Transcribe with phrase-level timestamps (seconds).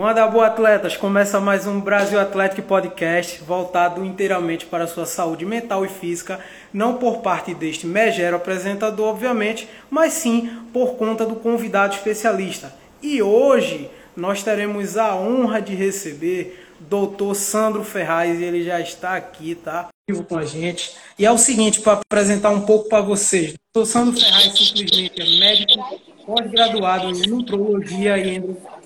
[0.00, 0.96] Manda boa, atletas!
[0.96, 6.40] Começa mais um Brasil Atlético Podcast voltado inteiramente para a sua saúde mental e física,
[6.72, 12.72] não por parte deste megero apresentador, obviamente, mas sim por conta do convidado especialista.
[13.02, 17.34] E hoje nós teremos a honra de receber Dr.
[17.34, 19.88] Sandro Ferraz e ele já está aqui, tá?
[20.26, 20.92] Com a gente.
[21.18, 23.84] E é o seguinte, para apresentar um pouco para vocês: Dr.
[23.84, 28.40] Sandro Ferraz simplesmente é médico pós-graduado em nutrologia e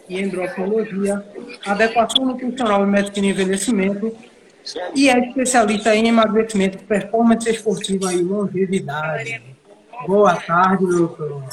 [0.09, 1.25] e endocrinologia,
[1.65, 4.17] adequação nutricional e medicina e envelhecimento,
[4.95, 9.43] e é especialista em emagrecimento, performance esportiva e longevidade.
[10.07, 11.45] Boa tarde, doutor.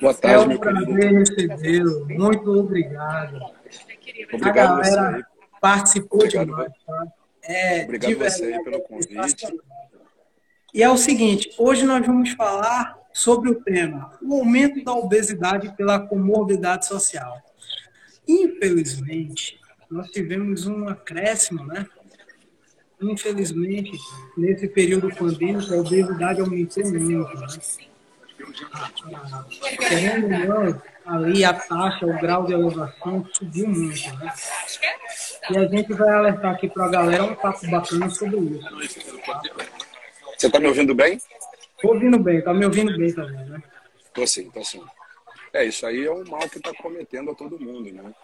[0.00, 2.06] Boa tarde, É um prazer recebê-lo.
[2.08, 3.40] Muito obrigado.
[4.32, 5.24] Obrigado A galera você.
[5.60, 6.72] participou Obrigado, demais.
[6.86, 7.06] Tá?
[7.42, 9.46] É, Obrigado de você verdade, pelo convite.
[10.72, 15.74] E é o seguinte, hoje nós vamos falar sobre o tema o aumento da obesidade
[15.76, 17.42] pela comorbidade social.
[18.26, 21.86] Infelizmente, nós tivemos um acréscimo, né?
[23.00, 23.92] Infelizmente,
[24.36, 27.46] nesse período pandêmico, a obesidade aumentou muito, né?
[29.78, 34.32] Querendo ou não, ali a taxa, o grau de elevação subiu muito, né?
[35.50, 38.68] E a gente vai alertar aqui para a galera um papo bacana sobre isso.
[40.36, 41.20] Você está me ouvindo bem?
[41.80, 43.62] Tô ouvindo bem, tá me ouvindo bem também, né?
[44.12, 44.82] Tô sim, tô sim.
[45.56, 48.14] É, isso aí é um mal que está cometendo a todo mundo, né?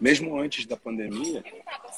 [0.00, 1.44] Mesmo antes da pandemia,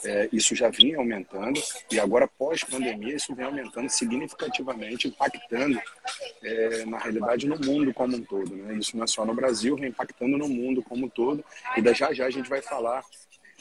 [0.05, 1.59] é, isso já vinha aumentando
[1.91, 5.81] e agora pós-pandemia isso vem aumentando significativamente, impactando
[6.43, 8.55] é, na realidade no mundo como um todo.
[8.55, 8.75] Né?
[8.75, 11.43] Isso não é só no Brasil, vem impactando no mundo como um todo.
[11.75, 13.03] E da já já a gente vai falar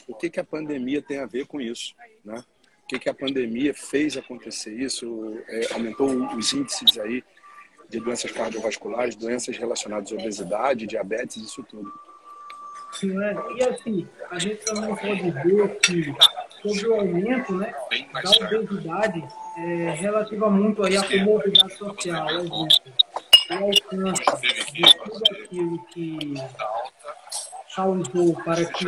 [0.06, 2.44] o que, que a pandemia tem a ver com isso, né?
[2.82, 7.24] O que, que a pandemia fez acontecer isso, é, aumentou os índices aí
[7.88, 11.92] de doenças cardiovasculares, doenças relacionadas à obesidade, diabetes, isso tudo.
[12.92, 13.36] Sim, é.
[13.56, 16.14] E assim, a gente também pode ver que
[16.62, 17.74] sobre o aumento né,
[18.12, 19.24] da obesidade
[19.58, 22.68] é, relativa muito aí à comorbidade social, exemplo,
[23.50, 26.34] o alcance de tudo aquilo que
[27.74, 28.86] causou para que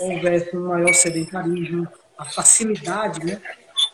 [0.00, 3.40] houvesse um maior sedentarismo, a facilidade né,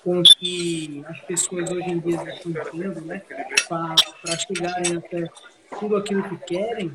[0.05, 3.23] com que as pessoas hoje em dia estão tendo né,
[3.69, 5.25] para chegarem até
[5.79, 6.93] tudo aquilo que querem,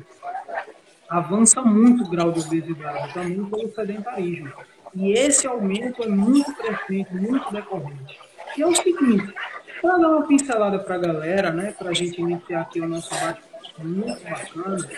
[1.08, 4.52] avança muito o grau de obesidade, também pelo sedentarismo.
[4.94, 8.18] E esse aumento é muito crescente, muito decorrente.
[8.56, 9.34] E é o seguinte,
[9.82, 13.10] para dar uma pincelada para a galera, né, para a gente iniciar aqui o nosso
[13.10, 13.42] bate
[13.78, 14.88] muito bacana,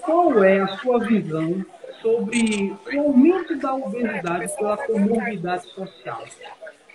[0.00, 1.64] qual é a sua visão
[2.02, 6.24] sobre o aumento da obesidade pela comorbidade social?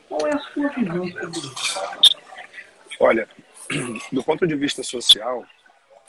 [0.09, 2.17] Qual é a sua visão sobre isso?
[2.99, 3.29] Olha,
[4.11, 5.45] do ponto de vista social,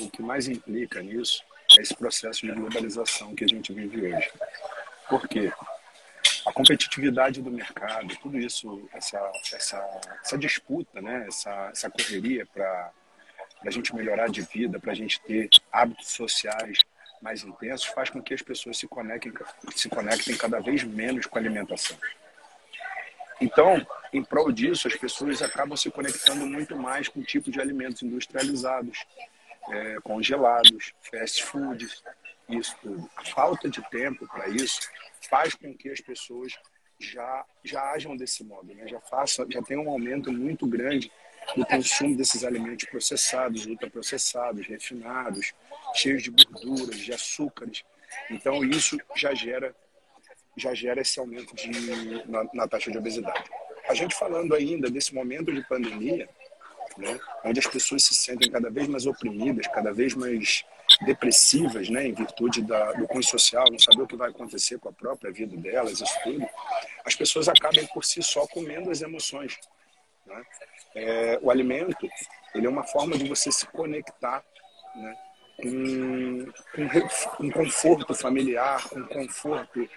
[0.00, 1.44] o que mais implica nisso
[1.78, 4.33] é esse processo de globalização que a gente vive hoje.
[5.09, 5.53] Por quê?
[6.47, 9.19] A competitividade do mercado, tudo isso, essa,
[9.53, 11.27] essa, essa disputa, né?
[11.28, 12.91] essa, essa correria para
[13.66, 16.78] a gente melhorar de vida, para a gente ter hábitos sociais
[17.21, 19.33] mais intensos, faz com que as pessoas se conectem,
[19.77, 21.97] se conectem cada vez menos com a alimentação.
[23.41, 28.03] Então, em prol disso, as pessoas acabam se conectando muito mais com tipos de alimentos
[28.03, 29.06] industrializados,
[29.71, 32.03] é, congelados, fast foods,
[32.49, 33.09] isso tudo.
[33.17, 34.81] A falta de tempo para isso
[35.28, 36.53] faz com que as pessoas
[36.99, 38.87] já, já ajam desse modo, né?
[38.87, 41.11] já, faça, já tem um aumento muito grande
[41.57, 45.53] do consumo desses alimentos processados, ultraprocessados, refinados,
[45.95, 47.83] cheios de gorduras, de açúcares.
[48.31, 49.75] Então, isso já gera
[50.56, 53.44] já gera esse aumento de, na, na, taxa de obesidade.
[53.88, 56.28] A gente falando ainda desse momento de pandemia,
[56.99, 60.65] né, onde as pessoas se sentem cada vez mais oprimidas, cada vez mais
[61.03, 64.89] depressivas, né, em virtude da, do cunho social, não saber o que vai acontecer com
[64.89, 66.47] a própria vida delas, isso tudo,
[67.05, 69.59] as pessoas acabam por si só comendo as emoções.
[70.27, 70.44] Né?
[70.94, 72.09] É, o alimento,
[72.55, 74.44] ele é uma forma de você se conectar,
[74.97, 75.16] né,
[75.60, 79.88] com, com um conforto familiar, com conforto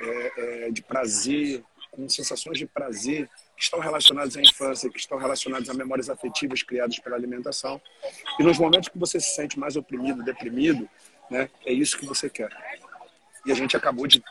[0.00, 5.18] é, é, de prazer, com sensações de prazer que estão relacionadas à infância, que estão
[5.18, 7.80] relacionadas a memórias afetivas criadas pela alimentação.
[8.38, 10.88] E nos momentos que você se sente mais oprimido, deprimido,
[11.30, 12.50] né, é isso que você quer.
[13.44, 14.22] E a gente acabou de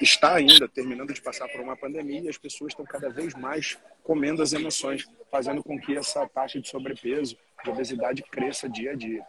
[0.00, 3.78] estar ainda terminando de passar por uma pandemia e as pessoas estão cada vez mais
[4.02, 8.94] comendo as emoções, fazendo com que essa taxa de sobrepeso, de obesidade cresça dia a
[8.94, 9.24] dia.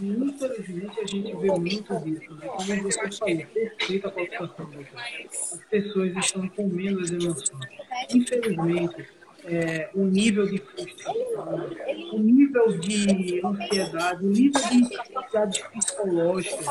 [0.00, 2.34] Infelizmente, a gente vê muito disso.
[2.34, 2.46] Né?
[2.46, 4.70] Como você falou, perfeita a colocação.
[4.96, 7.66] As pessoas estão comendo as emoções.
[8.12, 9.06] Infelizmente,
[9.44, 11.70] é, o nível de frustração,
[12.12, 16.64] o nível de ansiedade, o nível de ansiedade psicológica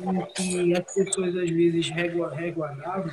[0.00, 3.12] em que as pessoas às vezes reguardavam,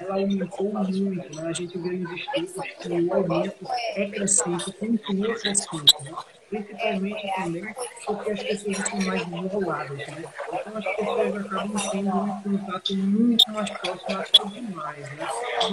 [0.00, 1.36] ela aumentou muito.
[1.36, 1.48] Né?
[1.48, 6.04] A gente vê nos estudos que o aumento é crescente, continua crescente.
[6.04, 6.12] Né?
[6.48, 7.74] Principalmente também
[8.06, 9.98] porque as pessoas estão mais desreguladas.
[9.98, 10.24] Né?
[10.48, 15.12] Então as pessoas acabam tendo um contato muito mais próximo até demais.
[15.12, 15.28] Né?
[15.56, 15.70] Então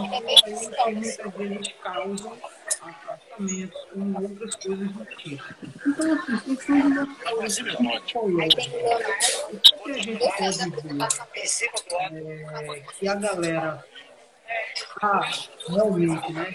[0.91, 2.37] muitas vezes causam
[2.81, 5.43] afastamentos ou outras coisas do tipo.
[5.87, 7.63] Então, assim, questão de uma coisa
[8.01, 8.61] psicológica.
[9.51, 10.57] O que a gente pode
[12.21, 13.85] ver é, que a galera
[14.73, 15.21] está
[15.69, 16.53] realmente né,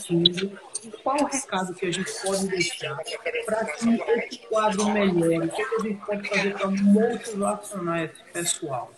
[0.00, 0.58] sentindo
[1.02, 2.96] qual o recado que a gente pode deixar
[3.44, 5.48] para que esse quadro melhore?
[5.48, 8.92] O que, a gente pode fazer para motivacionar esse pessoal?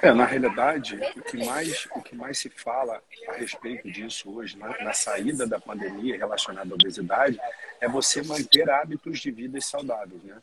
[0.00, 4.56] É, na realidade, o que mais, o que mais se fala a respeito disso hoje,
[4.56, 7.38] na, na saída da pandemia relacionada à obesidade,
[7.80, 10.38] é você manter hábitos de vida saudáveis, né?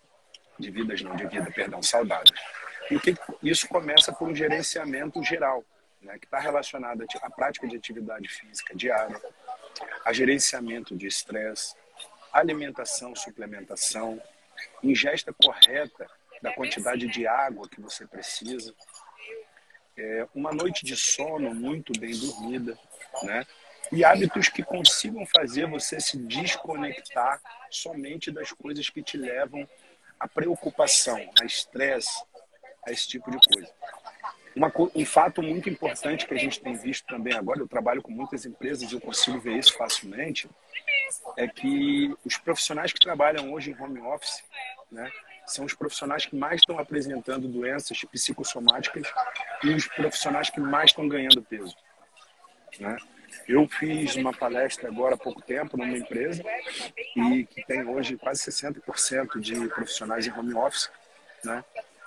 [0.58, 2.32] De vidas não, de vida, perdão, saudáveis.
[2.92, 5.64] E que isso começa por um gerenciamento geral,
[6.02, 9.20] né, que está relacionado à prática de atividade física diária,
[10.06, 11.76] a gerenciamento de estresse,
[12.32, 14.22] alimentação, suplementação,
[14.84, 16.08] ingesta correta
[16.42, 18.74] da quantidade de água que você precisa,
[19.98, 22.78] é, uma noite de sono muito bem dormida,
[23.24, 23.46] né?
[23.92, 29.68] E hábitos que consigam fazer você se desconectar somente das coisas que te levam
[30.20, 32.24] à preocupação, a estresse,
[32.86, 33.74] a esse tipo de coisa.
[34.60, 38.12] Uma, um fato muito importante que a gente tem visto também agora, eu trabalho com
[38.12, 40.50] muitas empresas e eu consigo ver isso facilmente,
[41.38, 44.44] é que os profissionais que trabalham hoje em home office,
[44.92, 45.10] né,
[45.48, 49.10] são os profissionais que mais estão apresentando doenças psicossomáticas
[49.64, 51.78] e os profissionais que mais estão ganhando peso.
[52.82, 52.98] Né?
[53.48, 56.44] Eu fiz uma palestra agora há pouco tempo numa empresa
[57.16, 60.92] e que tem hoje quase 60% de profissionais em home office,
[61.46, 61.64] né?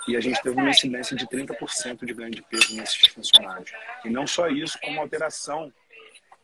[0.08, 3.72] E a gente teve uma incidência de 30% de ganho de peso nesses funcionários.
[4.04, 5.72] E não só isso, como alteração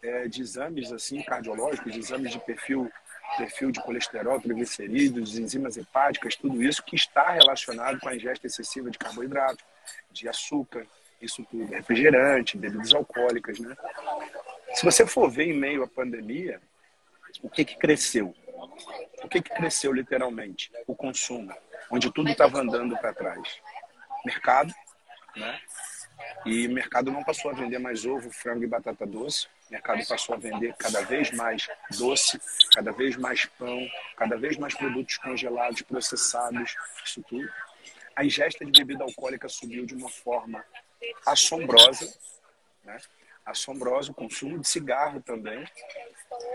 [0.03, 2.91] é, de exames assim cardiológicos, de exames de perfil
[3.37, 8.91] perfil de colesterol, triglicerídeos, enzimas hepáticas, tudo isso que está relacionado com a ingesta excessiva
[8.91, 9.63] de carboidrato,
[10.11, 10.87] de açúcar,
[11.21, 13.77] isso tudo, refrigerante, bebidas alcoólicas, né?
[14.75, 16.61] Se você for ver em meio à pandemia,
[17.43, 18.35] o que que cresceu?
[19.23, 20.71] O que que cresceu literalmente?
[20.87, 21.53] O consumo
[21.91, 23.61] onde tudo estava andando para trás.
[24.25, 24.73] Mercado,
[25.37, 25.61] né?
[26.45, 29.47] E o mercado não passou a vender mais ovo, frango e batata doce.
[29.69, 32.41] O mercado passou a vender cada vez mais doce,
[32.75, 33.87] cada vez mais pão,
[34.17, 37.49] cada vez mais produtos congelados, processados, isso tudo.
[38.17, 40.65] A ingesta de bebida alcoólica subiu de uma forma
[41.27, 42.13] assombrosa,
[42.85, 42.99] né?
[43.45, 45.65] assombrosa, o consumo de cigarro também.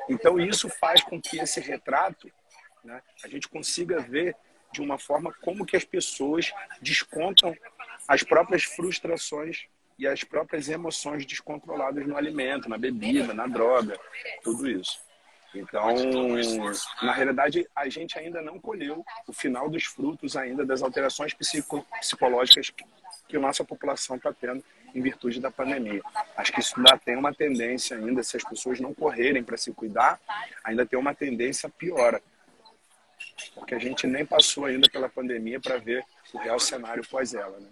[0.10, 2.32] Então isso faz com que esse retrato,
[2.84, 4.36] né, a gente consiga ver
[4.74, 7.56] de uma forma como que as pessoas descontam
[8.08, 9.68] as próprias frustrações
[9.98, 13.98] e as próprias emoções descontroladas no alimento, na bebida, na droga,
[14.44, 15.00] tudo isso.
[15.56, 15.96] Então,
[17.04, 21.86] na realidade, a gente ainda não colheu o final dos frutos ainda das alterações psico
[22.00, 22.72] psicológicas
[23.28, 26.02] que, a nossa população está tendo em virtude da pandemia.
[26.36, 29.72] Acho que isso ainda tem uma tendência ainda, se as pessoas não correrem para se
[29.72, 30.20] cuidar,
[30.64, 32.22] ainda tem uma tendência piora
[33.56, 36.04] porque a gente nem passou ainda pela pandemia para ver
[36.34, 37.60] o real cenário pós ela.
[37.60, 37.70] Né?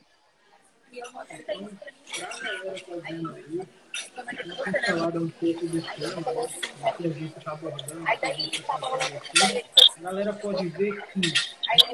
[9.97, 11.21] a galera pode ver que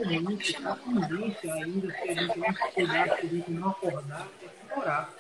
[0.04, 4.48] realmente a tendência ainda, se a gente não cuidar, se a gente não acordar, é
[4.48, 5.14] piorar.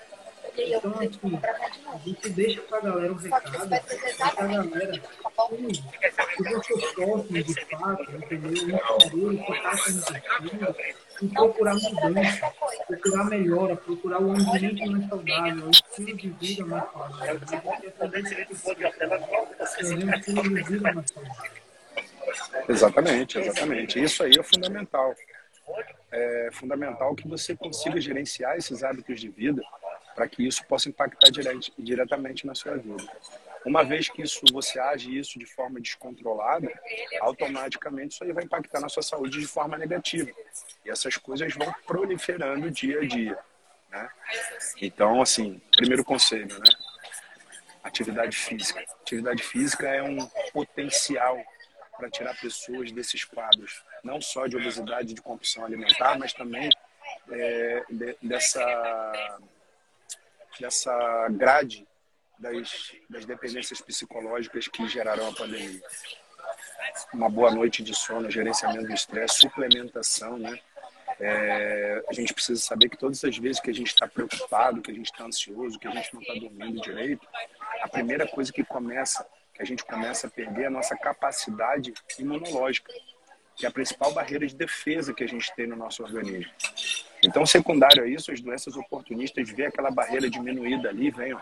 [0.58, 1.40] Então, assim,
[1.88, 7.66] a gente deixa para a galera o recado, para a galera, se você sofre de
[7.66, 8.52] fato, entendeu?
[8.52, 10.76] Entender o que está acontecendo
[11.22, 12.54] e procurar mudança,
[12.88, 17.42] procurar melhora, procurar o ambiente mais saudável, o estilo de vida mais saudável.
[19.94, 21.68] um estilo de vida mais saudável.
[22.68, 24.04] Exatamente, exatamente.
[24.04, 25.16] Isso aí é fundamental.
[26.12, 29.62] É fundamental que você consiga gerenciar esses hábitos de vida
[30.18, 33.06] para que isso possa impactar direct, diretamente na sua vida.
[33.64, 36.68] Uma vez que isso você age isso de forma descontrolada,
[37.22, 40.32] automaticamente isso aí vai impactar na sua saúde de forma negativa.
[40.84, 43.38] E essas coisas vão proliferando dia a dia.
[43.92, 44.10] Né?
[44.82, 46.72] Então, assim, primeiro conselho, né?
[47.84, 48.84] Atividade física.
[49.02, 50.18] Atividade física é um
[50.52, 51.40] potencial
[51.96, 56.72] para tirar pessoas desses quadros, não só de obesidade e de compulsão alimentar, mas também
[57.30, 59.40] é, de, dessa
[60.60, 61.88] dessa grade
[62.40, 65.82] das, das dependências psicológicas que geraram a pandemia.
[67.14, 70.60] Uma boa noite de sono, gerenciamento do estresse, suplementação, né?
[71.20, 74.92] É, a gente precisa saber que todas as vezes que a gente está preocupado, que
[74.92, 77.28] a gente está ansioso, que a gente não está dormindo direito,
[77.82, 81.92] a primeira coisa que começa, que a gente começa a perder é a nossa capacidade
[82.20, 82.94] imunológica,
[83.56, 86.52] que é a principal barreira de defesa que a gente tem no nosso organismo.
[87.24, 91.42] Então, secundário a isso, as doenças oportunistas vê aquela barreira diminuída ali, vem, ó,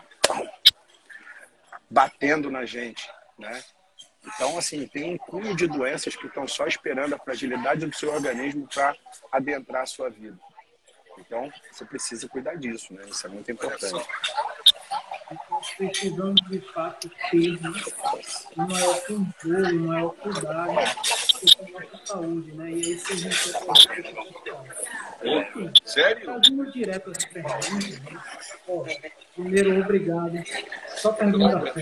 [1.90, 3.62] batendo na gente, né?
[4.26, 8.12] Então, assim, tem um cúmulo de doenças que estão só esperando a fragilidade do seu
[8.12, 8.96] organismo para
[9.30, 10.36] adentrar a sua vida.
[11.18, 13.04] Então, você precisa cuidar disso, né?
[13.08, 14.04] Isso é muito importante.
[15.76, 17.58] Precisamos, de fato, ter
[18.56, 20.74] um maior controle, um maior cuidado
[21.56, 22.70] com a nossa saúde, né?
[22.70, 23.52] E esse a gente
[25.84, 26.40] Sério?
[26.72, 29.10] Direto as perguntas, né?
[29.34, 30.42] Primeiro, obrigado.
[30.96, 31.72] Só pergunta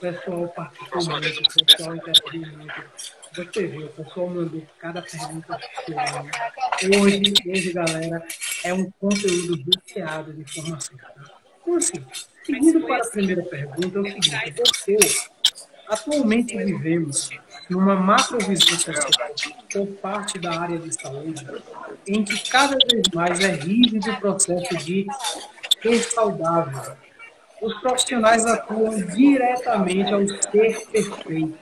[0.00, 2.84] pessoal participou muito, o pessoal interagiu muito.
[3.32, 7.00] Você viu, o pessoal mandou cada pergunta sua.
[7.00, 8.26] Hoje, hoje, galera,
[8.64, 10.96] é um conteúdo viciado de informação.
[11.62, 12.04] Então, assim,
[12.44, 14.96] seguindo para a primeira pergunta, é o seguinte: você,
[15.88, 17.30] atualmente vivemos
[17.68, 19.34] numa macrovisão social
[19.72, 21.46] por parte da área de saúde,
[22.06, 25.06] em que cada vez mais é rígido o processo de
[25.82, 26.94] ser saudável.
[27.60, 31.58] Os profissionais atuam diretamente ao ser perfeito,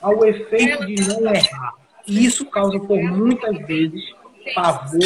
[0.00, 1.74] ao efeito de não errar.
[2.06, 4.02] E isso causa, por muitas vezes,
[4.54, 4.98] pavor,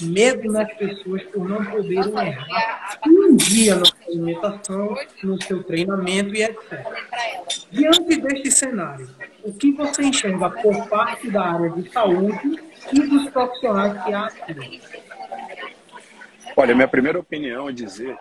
[0.00, 6.34] medo nas pessoas por não poderem errar um dia na sua alimentação, no seu treinamento
[6.34, 6.86] e etc.
[7.70, 9.08] Diante deste cenário,
[9.42, 12.60] o que você enxerga por parte da área de saúde
[12.92, 14.80] e dos profissionais que atuam?
[16.56, 18.16] Olha, minha primeira opinião é dizer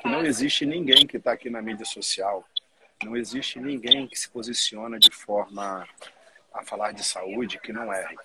[0.00, 2.44] que não existe ninguém que está aqui na mídia social,
[3.04, 5.86] não existe ninguém que se posiciona de forma
[6.54, 8.16] a falar de saúde que não erre.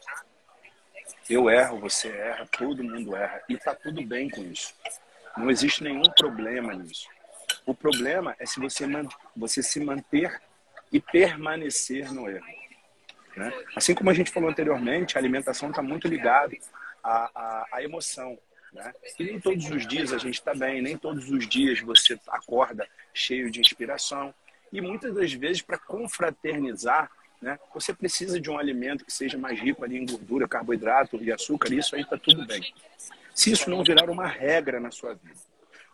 [1.31, 4.75] Eu erro, você erra, todo mundo erra e está tudo bem com isso.
[5.37, 7.07] Não existe nenhum problema nisso.
[7.65, 8.85] O problema é se você,
[9.33, 10.41] você se manter
[10.91, 12.45] e permanecer no erro.
[13.37, 13.49] Né?
[13.77, 16.53] Assim como a gente falou anteriormente, a alimentação está muito ligada
[17.01, 18.37] à, à, à emoção.
[18.73, 18.93] Né?
[19.17, 22.85] E nem todos os dias a gente está bem, nem todos os dias você acorda
[23.13, 24.33] cheio de inspiração.
[24.69, 27.09] E muitas das vezes, para confraternizar,
[27.41, 31.31] né, você precisa de um alimento que seja mais rico ali em gordura, carboidrato e
[31.31, 32.61] açúcar, isso aí está tudo bem.
[33.33, 35.39] Se isso não virar uma regra na sua vida.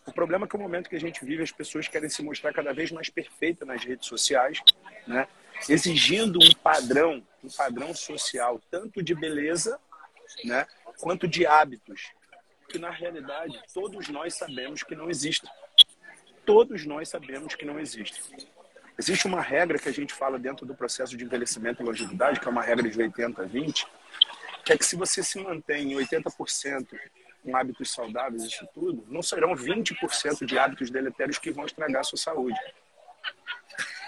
[0.06, 2.54] O problema é que no momento que a gente vive, as pessoas querem se mostrar
[2.54, 4.62] cada vez mais perfeita nas redes sociais,
[5.06, 5.28] né?
[5.68, 9.80] exigindo um padrão, um padrão social, tanto de beleza
[10.46, 10.66] né?
[11.00, 12.12] quanto de hábitos,
[12.70, 15.50] que na realidade todos nós sabemos que não existem.
[16.46, 18.48] Todos nós sabemos que não existem.
[18.98, 22.48] Existe uma regra que a gente fala dentro do processo de envelhecimento e longevidade, que
[22.48, 23.88] é uma regra de 80 a 20,
[24.66, 26.88] que é que se você se mantém em 80%
[27.44, 32.04] com hábitos saudáveis, isso tudo, não serão 20% de hábitos deletérios que vão estragar a
[32.04, 32.60] sua saúde.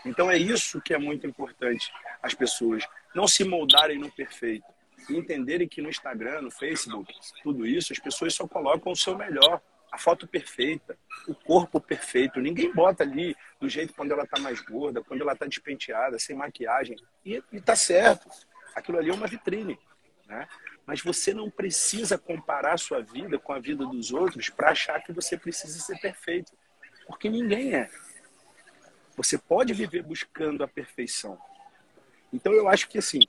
[0.06, 1.92] Então é isso que é muito importante
[2.22, 4.66] as pessoas não se moldarem no perfeito
[5.10, 9.62] entenderem que no Instagram, no Facebook, tudo isso, as pessoas só colocam o seu melhor,
[9.92, 12.40] a foto perfeita, o corpo perfeito.
[12.40, 16.36] Ninguém bota ali do jeito quando ela está mais gorda, quando ela está despenteada, sem
[16.36, 16.96] maquiagem.
[17.26, 18.30] E, está certo.
[18.76, 19.80] Aquilo ali é uma vitrine.
[20.28, 20.48] Né?
[20.86, 25.02] Mas você não precisa comparar a sua vida com a vida dos outros para achar
[25.02, 26.52] que você precisa ser perfeito.
[27.08, 27.90] Porque ninguém é.
[29.18, 31.38] Você pode viver buscando a perfeição.
[32.32, 33.20] Então eu acho que assim,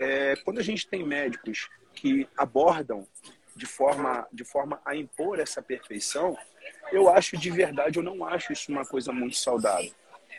[0.00, 3.06] é, quando a gente tem médicos que abordam
[3.58, 6.38] de forma, de forma a impor essa perfeição,
[6.92, 9.92] eu acho de verdade, eu não acho isso uma coisa muito saudável.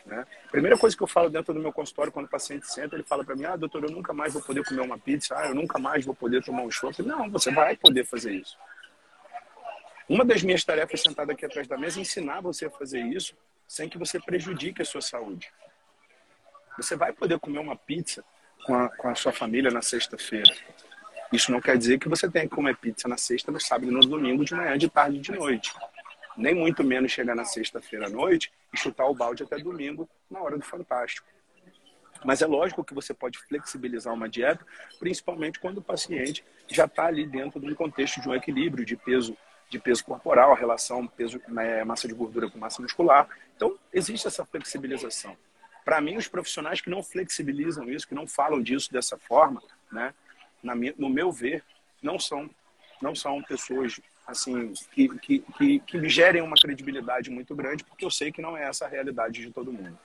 [0.06, 0.26] Né?
[0.50, 3.22] Primeira coisa que eu falo dentro do meu consultório, quando o paciente senta, ele fala
[3.22, 5.78] para mim: Ah, doutor, eu nunca mais vou poder comer uma pizza, ah, eu nunca
[5.78, 7.02] mais vou poder tomar um chopp.
[7.02, 8.56] Não, você vai poder fazer isso.
[10.08, 13.36] Uma das minhas tarefas sentada aqui atrás da mesa é ensinar você a fazer isso
[13.68, 15.52] sem que você prejudique a sua saúde.
[16.78, 18.24] Você vai poder comer uma pizza
[18.64, 20.52] com a, com a sua família na sexta-feira.
[21.32, 23.94] Isso não quer dizer que você tenha que comer pizza na sexta, no sábado e
[23.94, 25.72] no domingo, de manhã, de tarde e de noite
[26.40, 30.40] nem muito menos chegar na sexta-feira à noite e chutar o balde até domingo na
[30.40, 31.26] hora do fantástico.
[32.24, 34.64] Mas é lógico que você pode flexibilizar uma dieta,
[34.98, 38.96] principalmente quando o paciente já está ali dentro de um contexto de um equilíbrio de
[38.96, 39.36] peso,
[39.70, 43.28] de peso corporal, a relação peso né, massa de gordura com massa muscular.
[43.56, 45.36] Então existe essa flexibilização.
[45.82, 50.12] Para mim, os profissionais que não flexibilizam isso, que não falam disso dessa forma, né,
[50.62, 51.62] no meu ver,
[52.02, 52.48] não são
[53.00, 58.04] não são pessoas assim, que, que, que, que me gerem uma credibilidade muito grande, porque
[58.04, 59.98] eu sei que não é essa a realidade de todo mundo.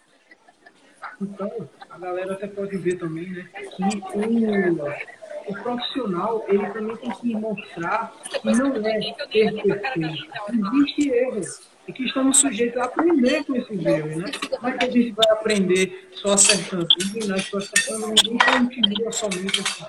[1.22, 7.12] Então, a galera até pode ver também, né, que o, o profissional ele também tem
[7.12, 10.28] que mostrar que não é perfeito.
[10.50, 14.32] Existe erros e que estamos sujeitos a aprender com esses erros, né?
[14.50, 16.88] Como é que a gente vai aprender só acertando?
[17.00, 19.86] Ninguém nasce acertando, ninguém continua somente assim.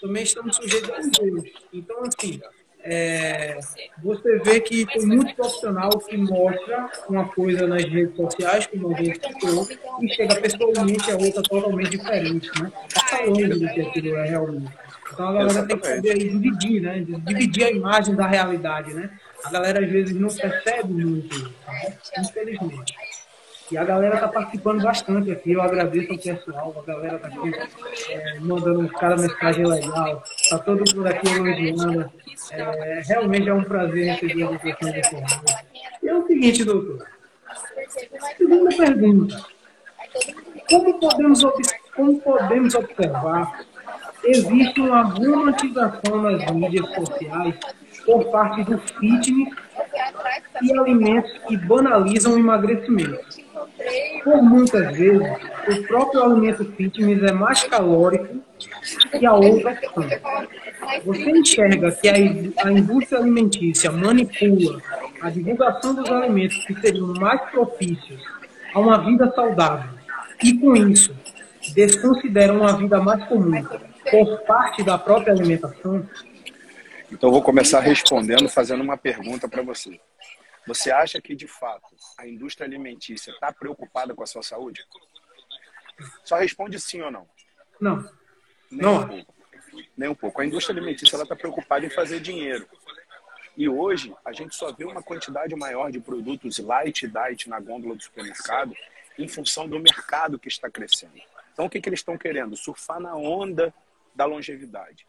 [0.00, 1.44] Também estamos sujeitos a erros.
[1.72, 2.40] Então, assim,
[2.80, 3.58] é,
[4.02, 9.14] você vê que tem muito profissional que mostra uma coisa nas redes sociais, como alguém
[9.14, 9.68] citou,
[10.00, 12.72] e chega pessoalmente a outra totalmente diferente, né?
[12.88, 14.72] Está longe do que aquilo é realmente.
[15.12, 17.00] Então a galera tem que saber dividir, né?
[17.00, 19.10] Dividir a imagem da realidade, né?
[19.44, 21.36] A galera às vezes não percebe muito
[21.66, 21.98] né?
[22.18, 22.94] infelizmente.
[23.70, 25.52] E a galera está participando bastante aqui.
[25.52, 27.52] Eu agradeço ao pessoal, a galera está aqui
[28.10, 30.22] é, mandando cara mensagem legal.
[30.24, 32.10] Está todo mundo aqui elogiando.
[32.52, 35.64] É, realmente é um prazer receber a educação de vocês.
[36.02, 37.06] E é o seguinte, doutor.
[38.36, 39.44] Segunda pergunta.
[40.70, 41.42] Como podemos,
[41.94, 43.64] como podemos observar,
[44.24, 47.54] existe uma romantização nas mídias sociais
[48.08, 49.54] por parte do fitness
[50.62, 53.18] e alimentos que banalizam o emagrecimento.
[54.24, 55.28] Por muitas vezes,
[55.68, 58.38] o próprio alimento fitness é mais calórico
[59.18, 60.04] que a outra opção.
[61.04, 64.80] Você enxerga que a indústria alimentícia manipula
[65.20, 68.22] a divulgação dos alimentos que seriam mais propícios
[68.72, 69.90] a uma vida saudável
[70.42, 71.14] e, com isso,
[71.74, 73.62] desconsidera uma vida mais comum
[74.10, 76.06] por parte da própria alimentação?
[77.10, 79.98] Então, vou começar respondendo, fazendo uma pergunta para você.
[80.66, 84.84] Você acha que, de fato, a indústria alimentícia está preocupada com a sua saúde?
[86.22, 87.26] Só responde sim ou não.
[87.80, 87.96] Não.
[88.70, 89.00] Nem não.
[89.00, 89.34] Um pouco.
[89.96, 90.40] Nem um pouco.
[90.40, 92.68] A indústria alimentícia está preocupada em fazer dinheiro.
[93.56, 97.58] E hoje, a gente só vê uma quantidade maior de produtos light e diet na
[97.58, 98.74] gôndola do supermercado
[99.18, 101.20] em função do mercado que está crescendo.
[101.52, 102.56] Então, o que, que eles estão querendo?
[102.56, 103.74] Surfar na onda
[104.14, 105.06] da longevidade.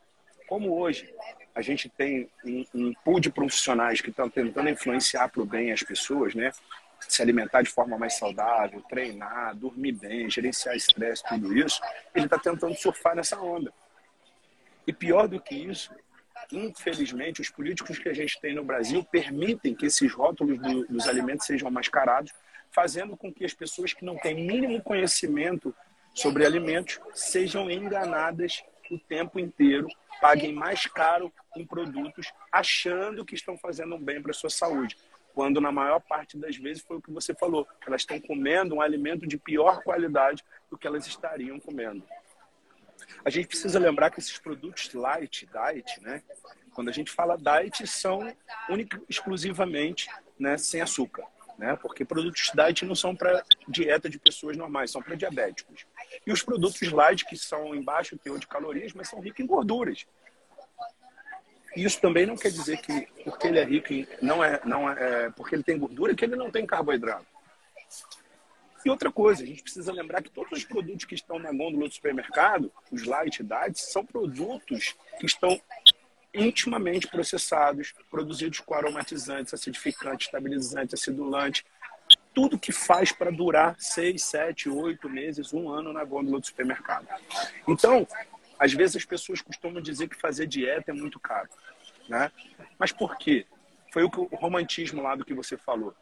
[0.50, 1.08] Como hoje
[1.54, 5.72] a gente tem um, um pool de profissionais que estão tentando influenciar para o bem
[5.72, 6.52] as pessoas, né?
[7.02, 11.80] Se alimentar de forma mais saudável, treinar, dormir bem, gerenciar estresse, tudo isso,
[12.16, 13.72] ele está tentando surfar nessa onda.
[14.88, 15.94] E pior do que isso,
[16.52, 21.08] infelizmente, os políticos que a gente tem no Brasil permitem que esses rótulos do, dos
[21.08, 22.34] alimentos sejam mascarados,
[22.72, 25.76] fazendo com que as pessoas que não têm mínimo conhecimento
[26.16, 29.88] sobre alimentos sejam enganadas o tempo inteiro
[30.22, 34.98] paguem mais caro em produtos achando que estão fazendo um bem para a sua saúde.
[35.34, 38.82] Quando na maior parte das vezes foi o que você falou, elas estão comendo um
[38.82, 42.04] alimento de pior qualidade do que elas estariam comendo.
[43.24, 46.22] A gente precisa lembrar que esses produtos light, diet, né?
[46.74, 48.34] Quando a gente fala diet, são
[48.70, 51.26] única, exclusivamente né, sem açúcar
[51.60, 51.76] né?
[51.76, 55.86] Porque produtos diet não são para dieta de pessoas normais, são para diabéticos.
[56.26, 59.46] E os produtos light, que são em baixo teor de calorias, mas são ricos em
[59.46, 60.06] gorduras.
[61.76, 65.30] Isso também não quer dizer que porque ele é rico não é não é, é
[65.30, 67.28] porque ele tem gordura que ele não tem carboidrato.
[68.84, 71.88] E outra coisa, a gente precisa lembrar que todos os produtos que estão na gôndola
[71.88, 75.62] do supermercado, os light diets, são produtos que estão
[76.34, 81.66] intimamente processados, produzidos com aromatizantes, acidificantes, estabilizantes, acidulante,
[82.34, 87.08] tudo que faz para durar seis, sete, oito meses, um ano na gôndola do supermercado.
[87.68, 88.08] Então,
[88.58, 91.50] às vezes as pessoas costumam dizer que fazer dieta é muito caro,
[92.08, 92.32] né?
[92.78, 93.46] Mas por quê?
[93.92, 95.94] Foi o, o romantismo lá do que você falou.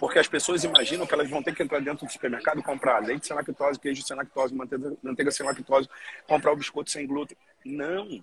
[0.00, 3.00] Porque as pessoas imaginam que elas vão ter que entrar dentro do supermercado e comprar
[3.00, 5.88] leite sem lactose, queijo sem lactose, manteiga, manteiga sem lactose,
[6.26, 7.36] comprar o biscoito sem glúten.
[7.64, 8.22] Não,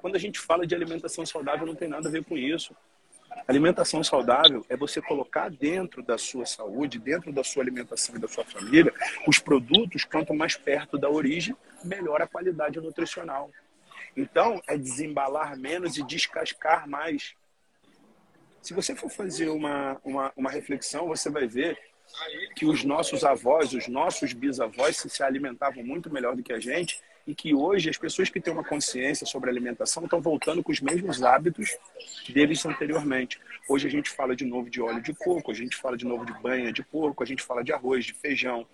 [0.00, 2.74] quando a gente fala de alimentação saudável, não tem nada a ver com isso.
[3.46, 8.28] Alimentação saudável é você colocar dentro da sua saúde, dentro da sua alimentação e da
[8.28, 8.92] sua família,
[9.26, 13.50] os produtos, quanto mais perto da origem, melhor a qualidade nutricional.
[14.16, 17.34] Então, é desembalar menos e descascar mais.
[18.60, 21.78] Se você for fazer uma, uma, uma reflexão, você vai ver
[22.54, 27.00] que os nossos avós, os nossos bisavós se alimentavam muito melhor do que a gente
[27.28, 30.80] e que hoje as pessoas que têm uma consciência sobre alimentação estão voltando com os
[30.80, 31.76] mesmos hábitos
[32.26, 33.38] deles anteriormente.
[33.68, 36.24] Hoje a gente fala de novo de óleo de coco, a gente fala de novo
[36.24, 38.66] de banha de porco, a gente fala de arroz, de feijão,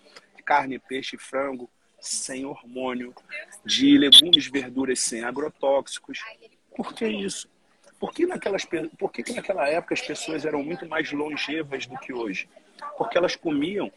[0.45, 3.13] carne, peixe, frango sem hormônio,
[3.65, 6.19] de legumes, verduras sem agrotóxicos.
[6.77, 7.49] Por que isso?
[7.99, 8.63] Por que, naquelas,
[8.97, 12.47] por que, que naquela época as pessoas eram muito mais longevas do que hoje?
[12.97, 13.91] Porque elas comiam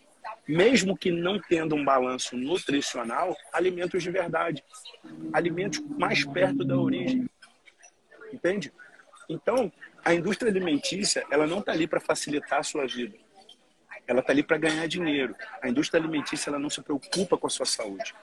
[0.48, 4.64] mesmo que não tendo um balanço nutricional, alimentos de verdade,
[5.32, 7.28] alimentos mais perto da origem.
[8.32, 8.72] Entende?
[9.28, 9.70] Então,
[10.02, 13.14] a indústria alimentícia, ela não está ali para facilitar a sua vida.
[14.06, 15.36] Ela está ali para ganhar dinheiro.
[15.60, 18.14] A indústria alimentícia, ela não se preocupa com a sua saúde.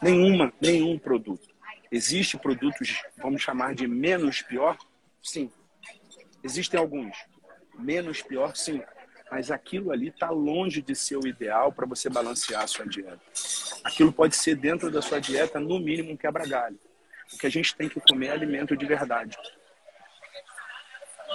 [0.00, 1.46] Nenhuma, nenhum produto.
[1.92, 4.78] Existem produtos, vamos chamar de menos pior?
[5.22, 5.50] Sim.
[6.42, 7.16] Existem alguns.
[7.78, 8.56] Menos pior?
[8.56, 8.82] Sim.
[9.30, 13.20] Mas aquilo ali está longe de ser o ideal para você balancear a sua dieta.
[13.84, 16.78] Aquilo pode ser dentro da sua dieta, no mínimo, um quebra-galho.
[17.32, 19.36] O que a gente tem que comer é alimento de verdade.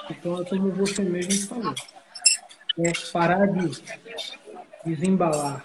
[0.09, 1.75] Então, é como você mesmo falou.
[2.79, 3.83] É parar de
[4.83, 5.63] desembalar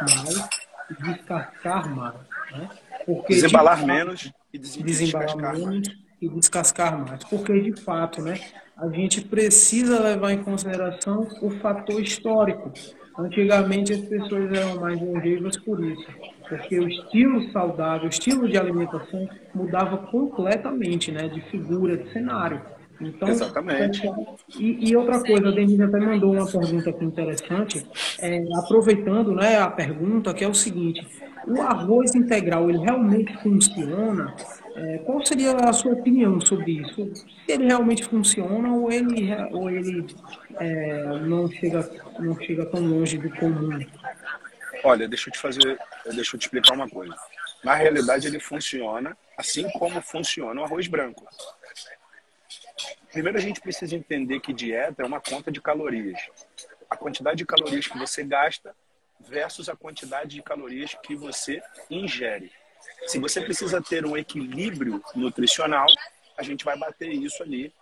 [0.00, 0.48] mais
[0.90, 2.14] e descascar mais.
[2.52, 2.68] Né?
[3.06, 5.98] Porque, desembalar de, menos e desembalar menos mais.
[6.20, 7.24] e descascar mais.
[7.24, 8.38] Porque, de fato, né,
[8.76, 12.72] a gente precisa levar em consideração o fator histórico.
[13.18, 16.06] Antigamente as pessoas eram mais longevas por isso,
[16.48, 22.62] porque o estilo saudável, o estilo de alimentação mudava completamente, né, de figura, de cenário.
[23.00, 24.02] Então, Exatamente.
[24.58, 27.86] E, e, outra coisa, a Denise até mandou uma pergunta aqui interessante,
[28.20, 31.06] é, aproveitando né, a pergunta, que é o seguinte,
[31.46, 34.34] o arroz integral, ele realmente funciona?
[34.74, 37.14] É, qual seria a sua opinião sobre isso?
[37.14, 40.06] Se ele realmente funciona ou ele, ou ele
[40.58, 43.78] é, não, chega, não chega tão longe do comum?
[44.84, 45.78] Olha, deixa eu te fazer,
[46.14, 47.14] deixa eu te explicar uma coisa.
[47.62, 51.26] Na realidade, ele funciona assim como funciona o arroz branco.
[53.12, 56.18] Primeiro, a gente precisa entender que dieta é uma conta de calorias.
[56.88, 58.74] A quantidade de calorias que você gasta
[59.20, 62.50] versus a quantidade de calorias que você ingere.
[63.06, 65.86] Se você precisa ter um equilíbrio nutricional,
[66.36, 67.72] a gente vai bater isso ali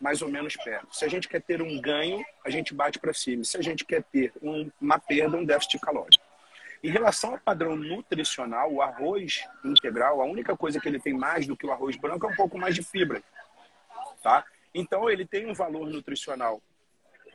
[0.00, 0.94] mais ou menos perto.
[0.94, 3.44] Se a gente quer ter um ganho, a gente bate para cima.
[3.44, 6.24] Se a gente quer ter um, uma perda, um déficit calórico.
[6.82, 11.46] Em relação ao padrão nutricional, o arroz integral, a única coisa que ele tem mais
[11.46, 13.22] do que o arroz branco é um pouco mais de fibra.
[14.20, 14.44] Tá?
[14.74, 16.60] Então ele tem um valor nutricional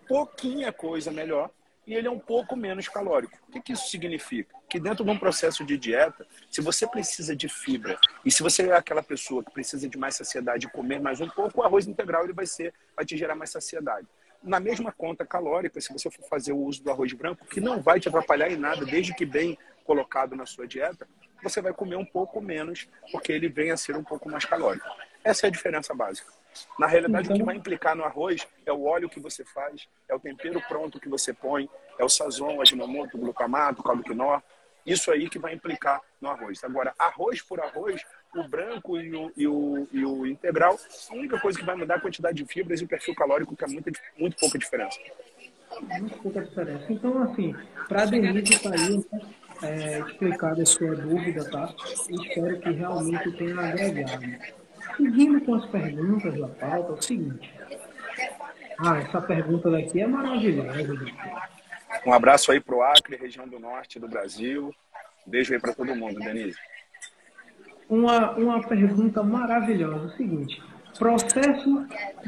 [0.08, 1.52] pouquinha coisa melhor
[1.88, 3.40] e ele é um pouco menos calórico.
[3.48, 4.54] O que, que isso significa?
[4.70, 8.68] Que dentro de um processo de dieta, se você precisa de fibra e se você
[8.68, 11.88] é aquela pessoa que precisa de mais saciedade e comer mais um pouco, o arroz
[11.88, 14.06] integral ele vai ser, vai te gerar mais saciedade.
[14.44, 17.82] Na mesma conta calórica, se você for fazer o uso do arroz branco, que não
[17.82, 21.08] vai te atrapalhar em nada, desde que bem colocado na sua dieta,
[21.42, 24.86] você vai comer um pouco menos, porque ele vem a ser um pouco mais calórico.
[25.24, 26.32] Essa é a diferença básica.
[26.80, 27.36] Na realidade, então...
[27.36, 30.62] o que vai implicar no arroz é o óleo que você faz, é o tempero
[30.68, 34.40] pronto que você põe, é o sazon, o aginomoto, o glutamato, o caldo quinó.
[34.86, 36.64] Isso aí que vai implicar no arroz.
[36.64, 38.02] Agora, arroz por arroz,
[38.34, 41.96] o branco e o, e o, e o integral, a única coisa que vai mudar
[41.96, 44.98] é a quantidade de fibras e o perfil calórico, que é muito, muito pouca diferença.
[46.00, 46.86] Muito pouca diferença.
[46.90, 47.54] Então, assim,
[47.88, 49.06] para a Denise está aí
[49.62, 51.74] é, explicada a sua dúvida, tá?
[52.10, 54.67] espero que realmente tenha agregado.
[54.98, 57.54] Seguindo com as perguntas da pauta, é o seguinte.
[58.80, 60.96] Ah, essa pergunta daqui é maravilhosa.
[62.06, 64.74] Um abraço aí para o Acre, região do norte do Brasil.
[65.26, 66.58] Beijo aí para todo mundo, Denise.
[67.88, 70.06] Uma, uma pergunta maravilhosa.
[70.06, 70.62] É o seguinte.
[70.98, 71.86] Processo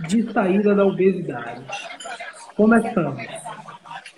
[0.08, 1.66] de saída da obesidade.
[2.56, 3.26] Começamos.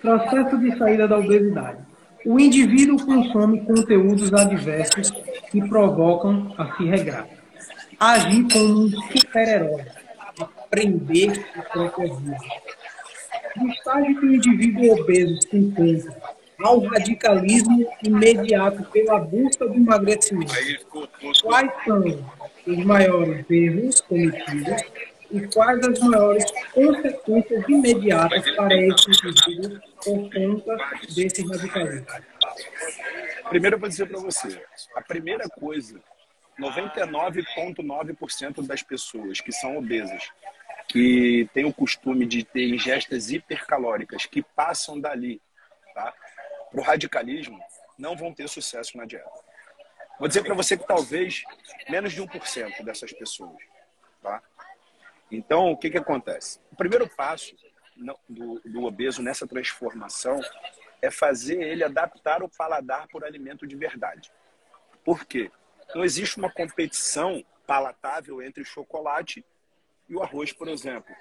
[0.00, 1.78] Processo de saída da obesidade.
[2.26, 5.10] O indivíduo consome conteúdos adversos
[5.50, 7.41] que provocam a se regrar
[8.02, 9.86] agir como um super-herói,
[10.40, 12.36] aprender a própria vida.
[13.56, 16.22] No estágio que o indivíduo obeso se encontra,
[16.60, 20.52] ao radicalismo imediato pela busca do emagrecimento.
[21.42, 22.04] Quais são
[22.66, 24.82] os maiores erros cometidos
[25.30, 30.76] e quais as maiores consequências imediatas para esse indivíduo por conta
[31.14, 32.06] desse radicalismo?
[33.48, 34.60] Primeiro eu vou dizer para você,
[34.96, 36.00] a primeira coisa
[36.58, 40.28] 99,9% das pessoas que são obesas,
[40.88, 45.40] que têm o costume de ter ingestas hipercalóricas, que passam dali
[45.94, 46.12] tá,
[46.70, 47.58] para o radicalismo,
[47.98, 49.30] não vão ter sucesso na dieta.
[50.18, 51.42] Vou dizer para você que talvez
[51.88, 53.56] menos de 1% dessas pessoas.
[54.22, 54.42] Tá?
[55.30, 56.60] Então, o que, que acontece?
[56.70, 57.56] O primeiro passo
[58.28, 60.40] do, do obeso nessa transformação
[61.00, 64.30] é fazer ele adaptar o paladar por alimento de verdade.
[65.04, 65.50] Por quê?
[65.94, 69.44] Não existe uma competição palatável entre o chocolate
[70.08, 71.14] e o arroz, por exemplo.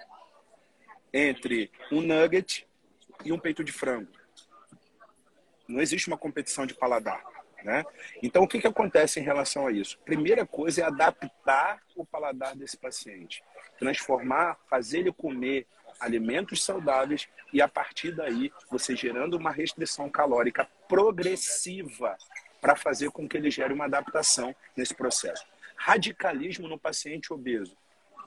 [1.13, 2.67] Entre um nugget
[3.25, 4.11] e um peito de frango.
[5.67, 7.23] Não existe uma competição de paladar.
[7.63, 7.83] Né?
[8.23, 9.99] Então, o que, que acontece em relação a isso?
[9.99, 13.43] Primeira coisa é adaptar o paladar desse paciente,
[13.77, 15.67] transformar, fazer ele comer
[15.99, 22.17] alimentos saudáveis e, a partir daí, você gerando uma restrição calórica progressiva
[22.61, 25.43] para fazer com que ele gere uma adaptação nesse processo.
[25.75, 27.75] Radicalismo no paciente obeso,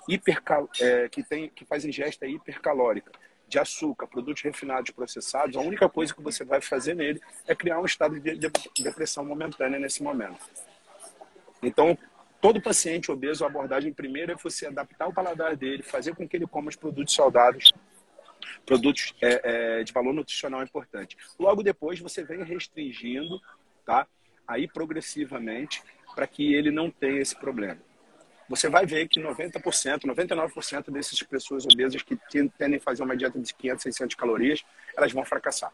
[0.09, 3.13] hipercal, é, que, tem, que faz ingesta hipercalórica
[3.47, 7.79] de açúcar, produtos refinados processados, a única coisa que você vai fazer nele é criar
[7.79, 8.51] um estado de
[8.83, 10.39] depressão momentânea nesse momento.
[11.63, 11.97] Então,
[12.41, 16.37] todo paciente obeso, a abordagem primeira é você adaptar o paladar dele, fazer com que
[16.37, 17.71] ele coma os produtos saudáveis,
[18.67, 21.17] produtos é, é, de valor nutricional importante.
[21.39, 23.41] Logo depois, você vem restringindo,
[23.85, 24.07] tá?
[24.47, 25.83] Aí progressivamente,
[26.15, 27.79] para que ele não tenha esse problema.
[28.49, 32.17] Você vai ver que 90%, 99% dessas pessoas obesas que
[32.59, 34.63] tendem a fazer uma dieta de 500, 600 calorias,
[34.97, 35.73] elas vão fracassar.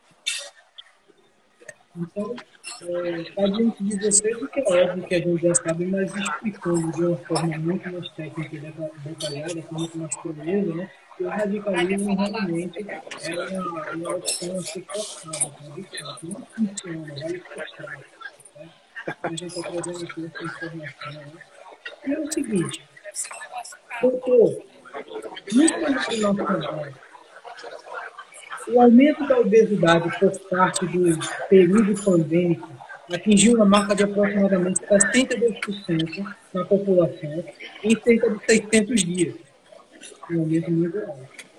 [1.96, 2.36] Então,
[2.82, 6.14] é, a gente de vocês, o que é óbvio que a gente já sabe, mas
[6.14, 10.90] explicando de uma forma muito mais técnica e detalhada, com muito mais clareza, né?
[11.18, 15.52] O radicalismo realmente é uma, uma opção a ser cortada,
[16.22, 17.98] não funciona, vale cortar.
[19.22, 21.12] A gente está trazendo aqui essa informação.
[21.12, 21.32] Né?
[22.06, 22.82] E é o seguinte,
[24.00, 24.62] doutor,
[25.52, 26.34] no nacional,
[28.68, 31.18] o aumento da obesidade por parte do
[31.48, 32.68] período pandêmico
[33.12, 37.44] atingiu uma marca de aproximadamente 62% na população
[37.82, 39.34] em cerca de 600 dias.
[40.30, 41.50] Um aumento muito alto.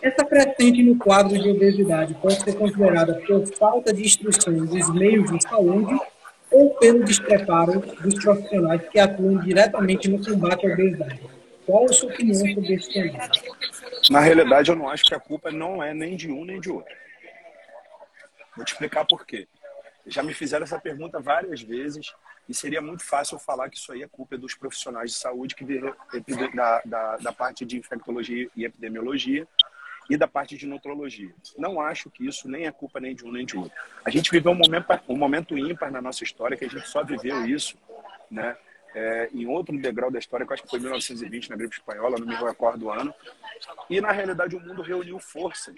[0.00, 5.30] Essa crescente no quadro de obesidade pode ser considerada por falta de instrução dos meios
[5.30, 5.98] de saúde
[6.52, 11.20] ou pelo despreparo dos profissionais que atuam diretamente no combate à obesidade.
[11.66, 13.18] Qual a sua opinião sobre esse tema?
[14.10, 16.70] Na realidade, eu não acho que a culpa não é nem de um nem de
[16.70, 16.94] outro.
[18.56, 19.48] Vou te explicar por quê.
[20.06, 22.12] Já me fizeram essa pergunta várias vezes
[22.48, 25.64] e seria muito fácil falar que isso aí é culpa dos profissionais de saúde que
[26.54, 29.46] da, da, da parte de infectologia e epidemiologia
[30.10, 31.34] e da parte de nutrologia.
[31.56, 33.72] Não acho que isso nem é culpa nem de um nem de outro.
[34.04, 37.04] A gente viveu um momento, um momento ímpar na nossa história que a gente só
[37.04, 37.76] viveu isso,
[38.30, 38.56] né?
[38.94, 42.26] é, em outro degrau da história, que acho que foi 1920, na gripe espanhola, não
[42.26, 43.14] me recordo do ano.
[43.88, 45.74] E, na realidade, o mundo reuniu forças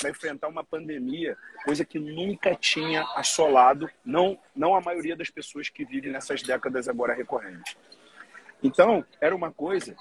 [0.00, 5.68] para enfrentar uma pandemia, coisa que nunca tinha assolado, não, não a maioria das pessoas
[5.68, 7.76] que vivem nessas décadas agora recorrentes.
[8.62, 9.94] Então, era uma coisa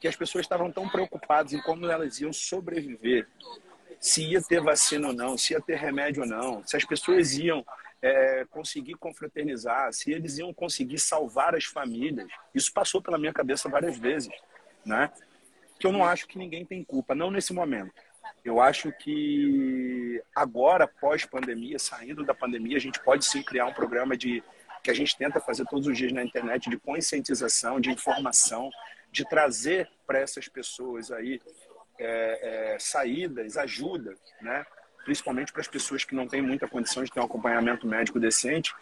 [0.00, 3.28] que as pessoas estavam tão preocupadas em como elas iam sobreviver,
[4.00, 7.34] se ia ter vacina ou não, se ia ter remédio ou não, se as pessoas
[7.34, 7.64] iam
[8.00, 12.26] é, conseguir confraternizar, se eles iam conseguir salvar as famílias.
[12.54, 14.32] Isso passou pela minha cabeça várias vezes,
[14.86, 15.12] né?
[15.78, 17.92] Que eu não acho que ninguém tem culpa, não nesse momento.
[18.42, 24.16] Eu acho que agora, pós-pandemia, saindo da pandemia, a gente pode sim criar um programa
[24.16, 24.42] de
[24.82, 28.70] que a gente tenta fazer todos os dias na internet de conscientização, de informação,
[29.10, 31.40] de trazer para essas pessoas aí
[31.98, 34.64] é, é, saídas, ajuda, né?
[35.04, 38.74] principalmente para as pessoas que não têm muita condição de ter um acompanhamento médico decente,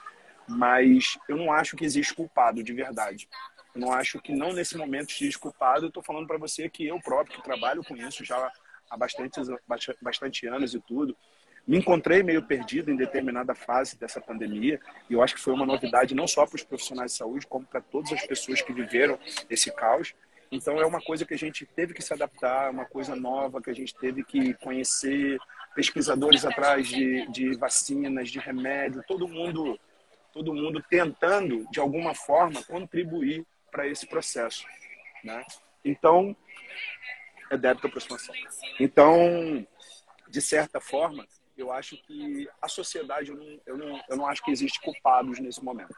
[0.47, 3.29] mas eu não acho que existe culpado de verdade.
[3.75, 5.85] Eu não acho que não nesse momento existe culpado.
[5.85, 8.51] Eu estou falando para você que eu próprio, que trabalho com isso já
[8.91, 9.41] há bastante,
[10.01, 11.17] bastante anos e tudo,
[11.69, 15.67] me encontrei meio perdido em determinada fase dessa pandemia e eu acho que foi uma
[15.67, 19.19] novidade não só para os profissionais de saúde, como para todas as pessoas que viveram
[19.51, 20.15] esse caos.
[20.51, 23.69] Então é uma coisa que a gente teve que se adaptar, uma coisa nova que
[23.69, 25.39] a gente teve que conhecer,
[25.75, 29.79] pesquisadores atrás de, de vacinas, de remédio, todo mundo,
[30.33, 34.65] todo mundo tentando, de alguma forma, contribuir para esse processo.
[35.23, 35.45] Né?
[35.85, 36.35] Então,
[37.51, 38.35] é débito aproximação.
[38.81, 39.67] Então,
[40.31, 41.27] de certa forma,
[41.59, 45.39] eu acho que a sociedade, eu não, eu, não, eu não acho que existe culpados
[45.41, 45.95] nesse momento.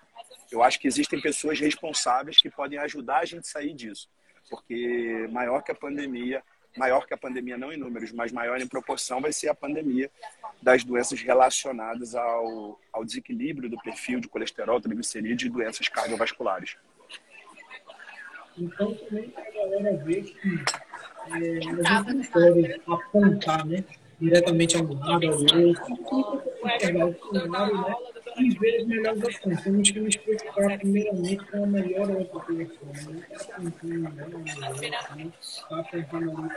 [0.50, 4.08] Eu acho que existem pessoas responsáveis que podem ajudar a gente a sair disso.
[4.48, 6.42] Porque maior que a pandemia,
[6.76, 10.10] maior que a pandemia, não em números, mas maior em proporção, vai ser a pandemia
[10.62, 16.76] das doenças relacionadas ao, ao desequilíbrio do perfil de colesterol, triglicerídeos e doenças cardiovasculares.
[18.58, 20.48] Então, também a galera ver que
[21.28, 23.84] é, a gente não pode apontar né,
[24.20, 26.44] diretamente a um lado ao outro,
[28.36, 29.62] e ver as melhores opções.
[29.62, 31.66] Temos que nos preocupar primeiramente com a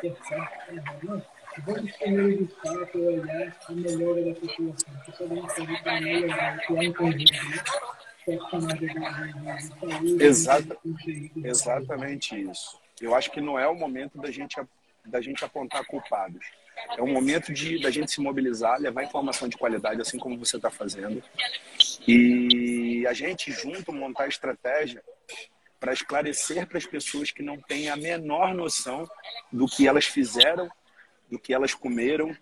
[0.03, 1.23] está ali.
[1.65, 4.93] Vamos primeiro de fato olhar a melhora da população.
[5.05, 7.63] Que podemos fazer para melhorar, que é conjunto, né?
[10.19, 10.77] Exata,
[11.43, 12.79] exatamente isso.
[13.01, 14.55] Eu acho que não é o momento da gente,
[15.05, 16.62] da gente apontar culpados
[16.97, 20.57] é um momento de da gente se mobilizar, levar informação de qualidade, assim como você
[20.57, 21.23] está fazendo,
[22.07, 25.03] e a gente junto montar estratégia
[25.79, 29.09] para esclarecer para as pessoas que não têm a menor noção
[29.51, 30.69] do que elas fizeram,
[31.29, 32.35] do que elas comeram,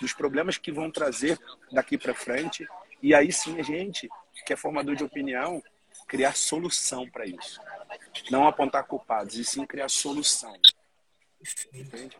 [0.00, 1.38] dos problemas que vão trazer
[1.70, 2.68] daqui para frente.
[3.00, 4.08] E aí sim a gente,
[4.44, 5.62] que é formador de opinião,
[6.06, 7.60] criar solução para isso.
[8.30, 10.54] Não apontar culpados, e sim criar solução.
[11.72, 12.16] Entende?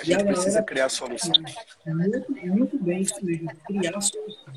[0.00, 1.32] A gente precisa criar solução.
[1.86, 4.54] Muito, muito bem isso mesmo, criar solução.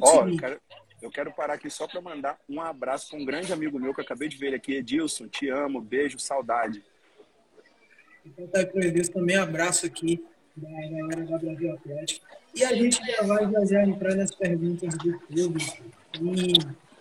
[0.00, 0.58] Ó, oh, cara,
[1.00, 4.00] eu quero parar aqui só para mandar um abraço para um grande amigo meu que
[4.00, 5.28] eu acabei de ver ele aqui, Edilson.
[5.28, 6.82] Te amo, beijo, saudade.
[8.24, 10.24] Então, tá com Deus também, abraço aqui
[10.56, 12.26] da galera da Brasil Atlético.
[12.54, 15.84] E a gente já vai já, já entrar nas perguntas do público.
[16.14, 16.52] E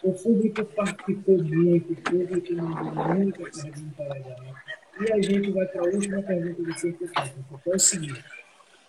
[0.03, 4.55] o público participou muito, o público mandou muita pergunta legal.
[4.99, 8.23] E a gente vai para a última pergunta do seu que é o seguinte.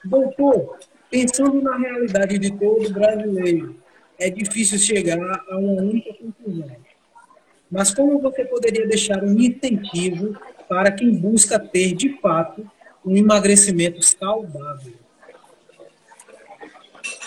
[0.05, 0.79] Doutor,
[1.11, 3.77] pensando na realidade de todo brasileiro,
[4.19, 6.77] é difícil chegar a uma única conclusão.
[7.71, 10.39] Mas como você poderia deixar um incentivo
[10.69, 12.69] para quem busca ter, de fato,
[13.05, 14.95] um emagrecimento saudável?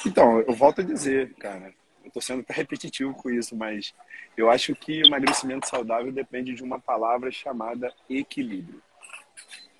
[0.06, 1.74] Então, eu volto a dizer, cara,
[2.10, 3.93] estou sendo até repetitivo com isso, mas
[4.36, 8.82] eu acho que o emagrecimento saudável depende de uma palavra chamada equilíbrio.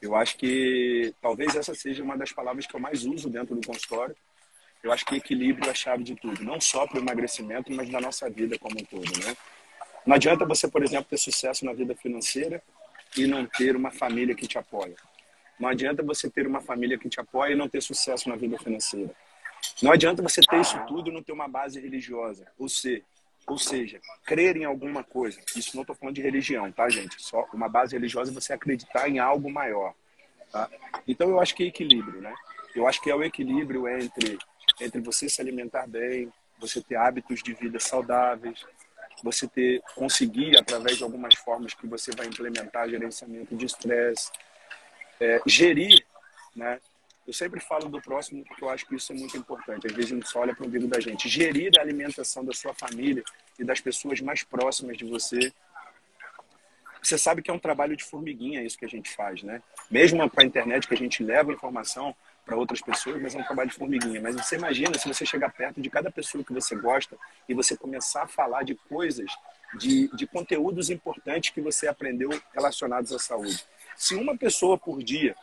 [0.02, 3.68] Eu acho que talvez essa seja uma das palavras que eu mais uso dentro do
[3.68, 4.15] consultório.
[4.82, 7.89] Eu acho que equilíbrio é a chave de tudo, não só para o emagrecimento, mas
[7.89, 9.36] da nossa vida como um todo, né?
[10.06, 12.63] Não adianta você, por exemplo, ter sucesso na vida financeira
[13.18, 14.96] e não ter uma família que te apoia.
[15.60, 18.58] Não adianta você ter uma família que te apoia e não ter sucesso na vida
[18.58, 19.13] financeira.
[19.82, 22.46] Não adianta você ter isso tudo e não ter uma base religiosa.
[22.58, 23.04] Ou seja,
[23.48, 25.39] ou seja, crer em alguma coisa.
[25.56, 27.22] Isso não estou falando de religião, tá, gente?
[27.22, 29.94] Só uma base religiosa é você acreditar em algo maior.
[30.52, 30.70] Tá?
[31.08, 32.34] Então eu acho que é equilíbrio, né?
[32.76, 34.38] Eu acho que é o equilíbrio entre
[34.80, 38.65] entre você se alimentar bem, você ter hábitos de vida saudáveis,
[39.24, 44.32] você ter conseguir através de algumas formas que você vai implementar gerenciamento de estresse,
[45.20, 46.06] é, gerir,
[46.56, 46.80] né?
[47.30, 49.86] Eu sempre falo do próximo porque eu acho que isso é muito importante.
[49.86, 51.30] Às vezes a gente só olha para o umbigo da gente.
[51.30, 53.24] Gerir a alimentação da sua família
[53.60, 55.54] e das pessoas mais próximas de você.
[57.04, 59.62] Você sabe que é um trabalho de formiguinha isso que a gente faz, né?
[59.92, 63.44] Mesmo para a internet que a gente leva informação para outras pessoas, mas é um
[63.44, 64.20] trabalho de formiguinha.
[64.20, 67.15] Mas você imagina se você chegar perto de cada pessoa que você gosta
[67.48, 69.32] e você começar a falar de coisas,
[69.78, 73.63] de, de conteúdos importantes que você aprendeu relacionados à saúde.
[73.96, 75.36] Se uma pessoa por dia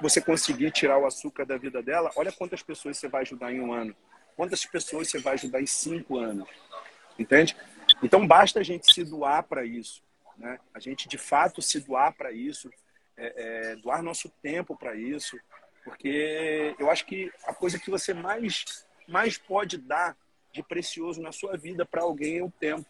[0.00, 3.60] você conseguir tirar o açúcar da vida dela, olha quantas pessoas você vai ajudar em
[3.60, 3.94] um ano.
[4.36, 6.48] Quantas pessoas você vai ajudar em cinco anos.
[7.18, 7.56] Entende?
[8.02, 10.02] Então basta a gente se doar para isso.
[10.36, 10.58] Né?
[10.74, 12.70] A gente de fato se doar para isso,
[13.16, 15.38] é, é, doar nosso tempo para isso,
[15.84, 20.16] porque eu acho que a coisa que você mais, mais pode dar
[20.52, 22.86] de precioso na sua vida para alguém é o tempo.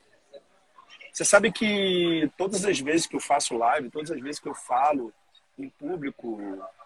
[1.12, 4.54] Você sabe que todas as vezes que eu faço live, todas as vezes que eu
[4.54, 5.12] falo
[5.58, 6.38] em público,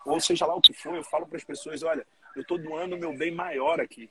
[0.08, 2.96] ou seja lá o que for, eu falo para as pessoas: olha, eu estou doando
[2.96, 4.10] meu bem maior aqui.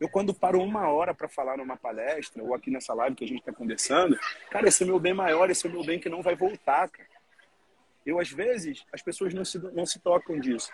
[0.00, 3.28] Eu, quando paro uma hora para falar numa palestra, ou aqui nessa live que a
[3.28, 4.18] gente está conversando,
[4.50, 7.08] cara, esse é meu bem maior, esse é meu bem que não vai voltar, cara.
[8.04, 10.70] Eu, às vezes, as pessoas não se, não se tocam disso.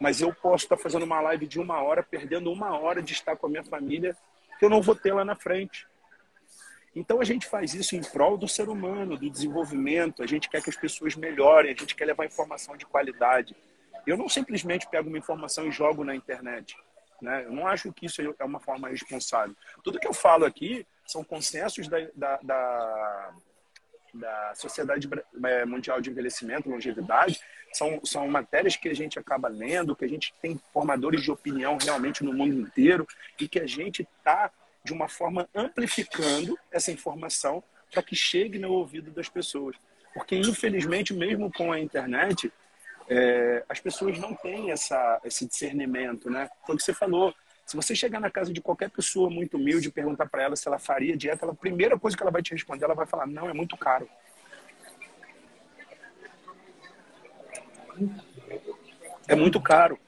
[0.00, 3.12] Mas eu posso estar tá fazendo uma live de uma hora, perdendo uma hora de
[3.12, 4.16] estar com a minha família,
[4.58, 5.86] que eu não vou ter lá na frente.
[6.96, 10.22] Então a gente faz isso em prol do ser humano, do desenvolvimento.
[10.22, 13.54] A gente quer que as pessoas melhorem, a gente quer levar informação de qualidade.
[14.06, 16.76] Eu não simplesmente pego uma informação e jogo na internet.
[17.20, 17.44] Né?
[17.44, 19.54] Eu não acho que isso é uma forma responsável.
[19.82, 23.34] Tudo que eu falo aqui são consensos da, da, da,
[24.14, 25.08] da Sociedade
[25.44, 27.40] é, Mundial de Envelhecimento, Longevidade.
[27.72, 31.76] São, são matérias que a gente acaba lendo, que a gente tem formadores de opinião
[31.76, 33.06] realmente no mundo inteiro
[33.40, 34.50] e que a gente está
[34.84, 39.76] de uma forma amplificando essa informação para que chegue no ouvido das pessoas.
[40.12, 42.52] Porque, infelizmente, mesmo com a internet,
[43.08, 46.48] é, as pessoas não têm essa, esse discernimento, né?
[46.66, 47.34] Foi o que você falou.
[47.66, 50.68] Se você chegar na casa de qualquer pessoa muito humilde e perguntar para ela se
[50.68, 53.26] ela faria dieta, ela, a primeira coisa que ela vai te responder, ela vai falar:
[53.26, 54.08] não, é muito caro.
[59.26, 59.98] É muito caro.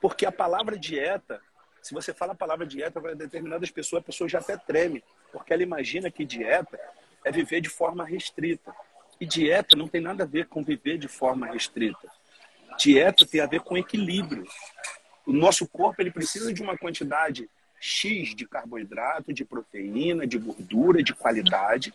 [0.00, 1.40] Porque a palavra dieta
[1.86, 5.52] se você fala a palavra dieta para determinadas pessoas, a pessoa já até treme, porque
[5.52, 6.80] ela imagina que dieta
[7.24, 8.74] é viver de forma restrita.
[9.20, 12.10] E dieta não tem nada a ver com viver de forma restrita.
[12.78, 14.44] Dieta tem a ver com equilíbrio.
[15.26, 17.48] O nosso corpo ele precisa de uma quantidade
[17.80, 21.92] X de carboidrato, de proteína, de gordura, de qualidade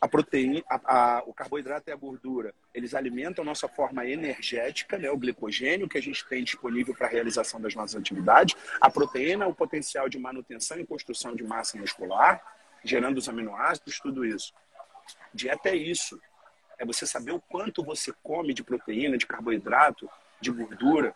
[0.00, 0.80] a proteína, a,
[1.18, 5.88] a, o carboidrato e a gordura, eles alimentam a nossa forma energética, né, o glicogênio
[5.88, 8.56] que a gente tem disponível para a realização das nossas atividades.
[8.80, 12.42] A proteína, o potencial de manutenção e construção de massa muscular,
[12.82, 14.54] gerando os aminoácidos, tudo isso.
[15.34, 16.18] Dieta é isso.
[16.80, 20.08] É você saber o quanto você come de proteína, de carboidrato,
[20.40, 21.14] de gordura.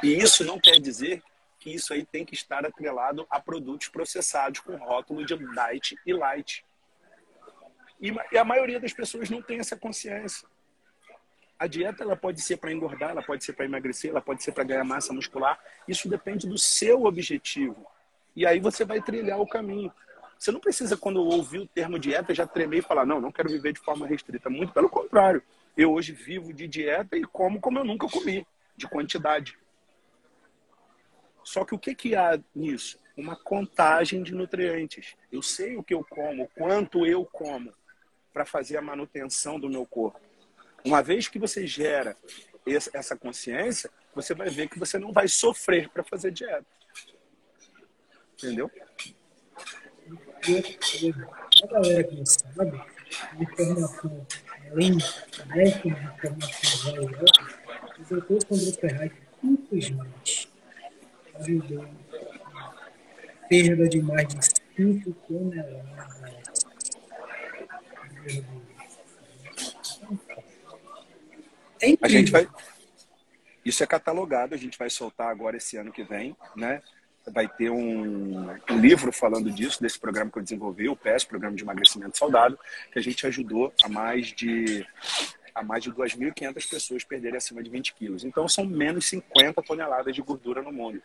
[0.00, 1.20] E isso não quer dizer
[1.58, 6.12] que isso aí tem que estar atrelado a produtos processados com rótulo de diet e
[6.12, 6.64] light.
[8.00, 10.46] E, a maioria das pessoas não tem essa consciência.
[11.58, 14.52] A dieta ela pode ser para engordar, ela pode ser para emagrecer, ela pode ser
[14.52, 15.58] para ganhar massa muscular.
[15.88, 17.84] Isso depende do seu objetivo.
[18.36, 19.92] E aí você vai trilhar o caminho.
[20.42, 23.48] Você não precisa, quando ouvir o termo dieta, já tremer e falar, não, não quero
[23.48, 24.50] viver de forma restrita.
[24.50, 25.40] Muito pelo contrário.
[25.76, 28.44] Eu hoje vivo de dieta e como como eu nunca comi,
[28.76, 29.56] de quantidade.
[31.44, 32.98] Só que o que, que há nisso?
[33.16, 35.14] Uma contagem de nutrientes.
[35.30, 37.72] Eu sei o que eu como, quanto eu como,
[38.32, 40.18] para fazer a manutenção do meu corpo.
[40.84, 42.16] Uma vez que você gera
[42.92, 46.66] essa consciência, você vai ver que você não vai sofrer para fazer dieta.
[48.34, 48.68] Entendeu?
[50.44, 54.26] A galera que não sabe, a informação,
[54.72, 54.96] além
[55.54, 57.24] dessa informação valiosa,
[58.00, 60.50] o doutor Sandro Ferraz simplesmente
[61.34, 64.44] ajudou a perda de mais de
[64.76, 66.66] 5 toneladas.
[71.80, 72.48] É a gente vai.
[73.64, 76.82] Isso é catalogado, a gente vai soltar agora esse ano que vem, né?
[77.30, 81.56] Vai ter um, um, livro falando disso, desse programa que eu desenvolvi, o PES, Programa
[81.56, 82.58] de Emagrecimento Saudável,
[82.92, 84.86] que a gente ajudou a mais de
[85.54, 88.24] a mais de 2.500 pessoas perderem acima de 20 quilos.
[88.24, 91.02] Então, são menos 50 toneladas de gordura no mundo.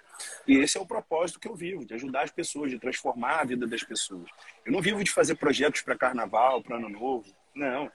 [0.47, 3.43] E esse é o propósito que eu vivo, de ajudar as pessoas, de transformar a
[3.43, 4.29] vida das pessoas.
[4.65, 7.25] Eu não vivo de fazer projetos para carnaval, para ano novo.
[7.53, 7.91] Não.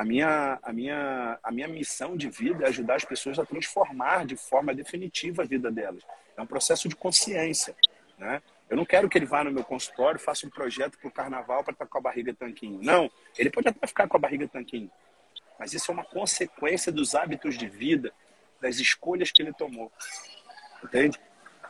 [0.00, 4.24] A minha, a, minha, a minha missão de vida é ajudar as pessoas a transformar
[4.24, 6.02] de forma definitiva a vida delas.
[6.34, 7.76] É um processo de consciência.
[8.16, 8.40] Né?
[8.70, 11.62] Eu não quero que ele vá no meu consultório faça um projeto para o carnaval
[11.62, 12.80] para estar com a barriga tanquinho.
[12.82, 14.90] Não, ele pode até ficar com a barriga tanquinho.
[15.58, 18.10] Mas isso é uma consequência dos hábitos de vida,
[18.58, 19.92] das escolhas que ele tomou.
[20.82, 21.20] Entende?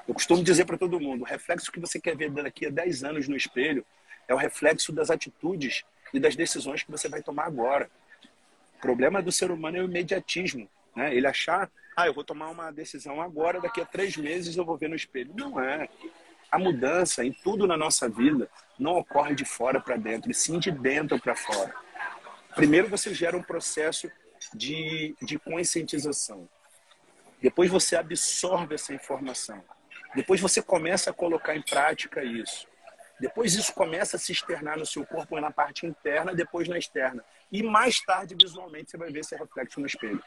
[0.07, 3.03] Eu costumo dizer para todo mundo: o reflexo que você quer ver daqui a 10
[3.03, 3.85] anos no espelho
[4.29, 5.83] é o reflexo das atitudes
[6.15, 7.91] e das decisões que você vai tomar agora.
[8.81, 10.69] Problema do ser humano é o imediatismo.
[10.97, 11.15] Né?
[11.15, 14.77] Ele achar, ah, eu vou tomar uma decisão agora, daqui a três meses eu vou
[14.77, 15.33] ver no espelho.
[15.35, 15.89] Não é.
[16.51, 20.59] A mudança em tudo na nossa vida não ocorre de fora para dentro, e sim
[20.59, 21.73] de dentro para fora.
[22.55, 24.11] Primeiro você gera um processo
[24.55, 26.49] de, de conscientização.
[27.41, 29.63] Depois você absorve essa informação.
[30.15, 32.67] Depois você começa a colocar em prática isso.
[33.21, 37.23] Depois isso começa a se externar no seu corpo na parte interna, depois na externa.
[37.53, 40.23] E mais tarde, visualmente, você vai ver esse reflexo no espelho.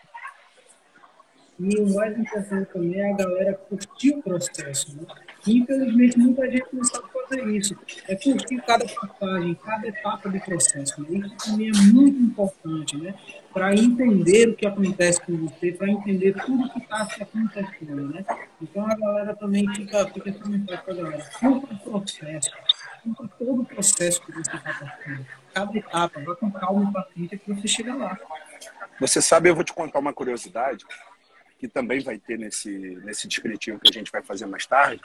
[1.59, 4.95] E o mais importante também é a galera curtir o processo.
[4.97, 5.05] Né?
[5.45, 7.77] infelizmente, muita gente não sabe fazer isso.
[8.07, 11.01] É curtir cada passagem, cada etapa do processo.
[11.01, 11.19] Né?
[11.19, 13.13] Isso também é muito importante, né?
[13.53, 18.25] Para entender o que acontece com você, para entender tudo que está se acontecendo, né?
[18.61, 21.29] Então, a galera também fica, fica essa mensagem para a galera.
[21.39, 22.51] Curta o processo.
[23.37, 25.25] Todo o processo que você está passando.
[25.53, 26.21] Cada etapa.
[26.21, 28.17] Vá com calma e paciência que você chega lá.
[28.99, 30.85] Você sabe, eu vou te contar uma curiosidade
[31.59, 32.69] que também vai ter nesse,
[33.03, 35.01] nesse descritivo que a gente vai fazer mais tarde,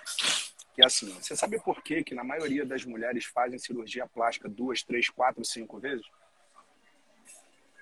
[0.74, 4.48] que é assim, você sabe por que, que na maioria das mulheres fazem cirurgia plástica
[4.48, 6.04] duas, três, quatro, cinco vezes?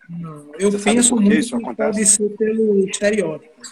[0.08, 1.92] Não, eu você penso muito que isso acontece?
[1.92, 3.62] pode ser pelo estereótipo.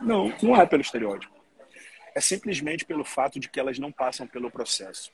[0.00, 1.35] Não, não é pelo estereótipo.
[2.16, 5.12] É simplesmente pelo fato de que elas não passam pelo processo.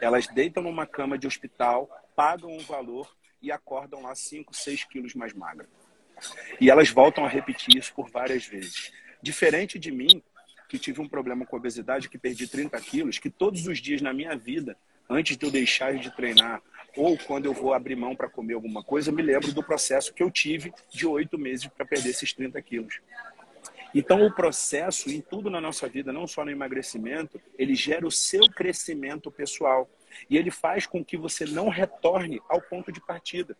[0.00, 3.06] Elas deitam numa cama de hospital, pagam um valor
[3.42, 5.68] e acordam lá 5, 6 quilos mais magras.
[6.58, 8.90] E elas voltam a repetir isso por várias vezes.
[9.20, 10.22] Diferente de mim,
[10.70, 14.14] que tive um problema com obesidade, que perdi 30 quilos, que todos os dias na
[14.14, 14.74] minha vida,
[15.10, 16.62] antes de eu deixar de treinar,
[16.96, 20.22] ou quando eu vou abrir mão para comer alguma coisa, me lembro do processo que
[20.22, 23.00] eu tive de oito meses para perder esses 30 quilos.
[23.94, 28.10] Então, o processo em tudo na nossa vida, não só no emagrecimento, ele gera o
[28.10, 29.88] seu crescimento pessoal.
[30.28, 33.56] E ele faz com que você não retorne ao ponto de partida.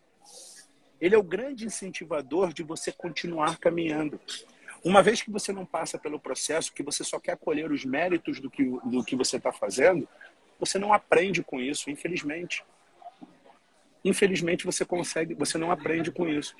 [0.99, 4.19] Ele é o grande incentivador de você continuar caminhando.
[4.83, 8.39] Uma vez que você não passa pelo processo, que você só quer colher os méritos
[8.39, 10.07] do que, do que você está fazendo,
[10.59, 12.63] você não aprende com isso, infelizmente.
[14.03, 16.55] Infelizmente você consegue, você não aprende com isso.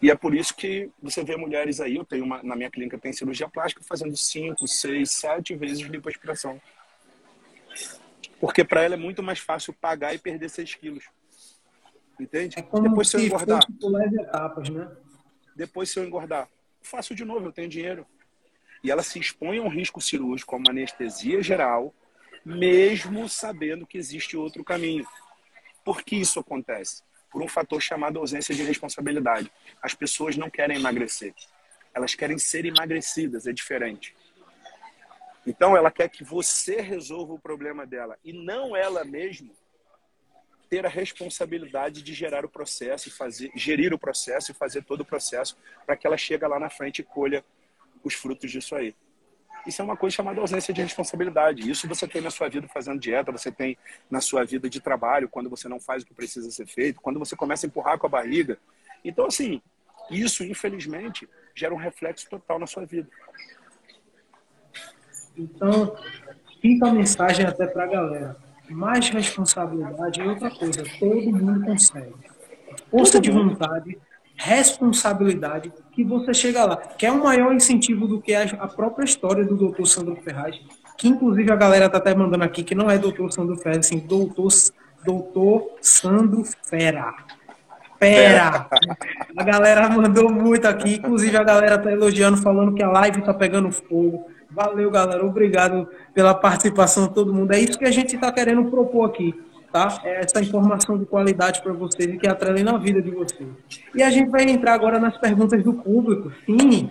[0.00, 2.98] E é por isso que você vê mulheres aí, eu tenho uma, na minha clínica
[2.98, 6.60] tem cirurgia plástica fazendo 5, 6, 7 vezes lipoaspiração.
[8.40, 11.04] Porque para ela é muito mais fácil pagar e perder 6 quilos.
[12.18, 12.58] Entende?
[12.58, 13.60] É como Depois se eu engordar.
[14.20, 14.88] etapas, né?
[15.56, 16.48] Depois se eu engordar,
[16.80, 18.06] faço de novo, eu tenho dinheiro.
[18.82, 21.92] E ela se expõe a um risco cirúrgico, a uma anestesia geral,
[22.44, 25.06] mesmo sabendo que existe outro caminho.
[25.84, 27.02] Por que isso acontece?
[27.30, 29.50] Por um fator chamado ausência de responsabilidade.
[29.82, 31.34] As pessoas não querem emagrecer.
[31.94, 34.14] Elas querem ser emagrecidas, é diferente.
[35.46, 39.54] Então ela quer que você resolva o problema dela e não ela mesma
[40.68, 45.04] ter a responsabilidade de gerar o processo fazer, gerir o processo e fazer todo o
[45.04, 45.56] processo
[45.86, 47.42] para que ela chegue lá na frente e colha
[48.04, 48.94] os frutos disso aí.
[49.66, 51.70] Isso é uma coisa chamada ausência de responsabilidade.
[51.70, 53.76] Isso você tem na sua vida fazendo dieta, você tem
[54.10, 57.18] na sua vida de trabalho, quando você não faz o que precisa ser feito, quando
[57.18, 58.58] você começa a empurrar com a barriga.
[59.04, 59.60] Então, assim,
[60.10, 63.08] isso, infelizmente, gera um reflexo total na sua vida.
[65.36, 65.96] Então,
[66.60, 68.36] fica a mensagem até para a galera.
[68.68, 70.82] Mais responsabilidade é outra coisa.
[70.98, 72.14] Todo mundo consegue.
[72.90, 73.98] Força de vontade,
[74.38, 76.76] responsabilidade, que você chega lá.
[76.76, 80.56] Que é um maior incentivo do que a própria história do doutor Sandro Ferraz,
[80.96, 83.98] que inclusive a galera tá até mandando aqui que não é doutor Sandro Ferraz, assim,
[83.98, 84.52] doutor,
[85.04, 87.14] doutor Sandro Fera.
[87.98, 88.68] Pera!
[89.36, 93.34] A galera mandou muito aqui, inclusive a galera tá elogiando, falando que a live tá
[93.34, 94.26] pegando fogo.
[94.50, 95.24] Valeu, galera.
[95.24, 97.52] Obrigado pela participação de todo mundo.
[97.52, 99.34] É isso que a gente está querendo propor aqui,
[99.78, 100.00] tá?
[100.04, 103.48] Essa informação de qualidade para vocês e que atrelem na vida de vocês.
[103.94, 106.32] E a gente vai entrar agora nas perguntas do público.
[106.44, 106.90] Sim,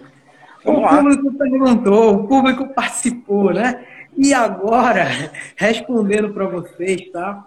[0.63, 3.85] o público perguntou, o público participou, né?
[4.15, 5.05] E agora,
[5.55, 7.45] respondendo para vocês, tá?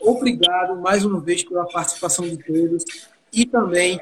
[0.00, 2.84] Obrigado mais uma vez pela participação de todos
[3.32, 4.00] e também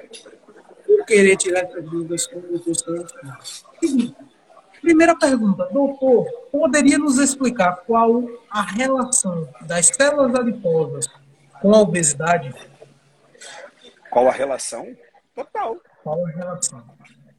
[0.86, 3.64] por querer tirar essas dúvidas com o doutor Santos.
[4.80, 11.06] Primeira pergunta, doutor, poderia nos explicar qual a relação das células adiposas
[11.60, 12.54] com a obesidade?
[14.10, 14.96] Qual a relação?
[15.34, 15.76] Total.
[16.02, 16.84] Qual a relação?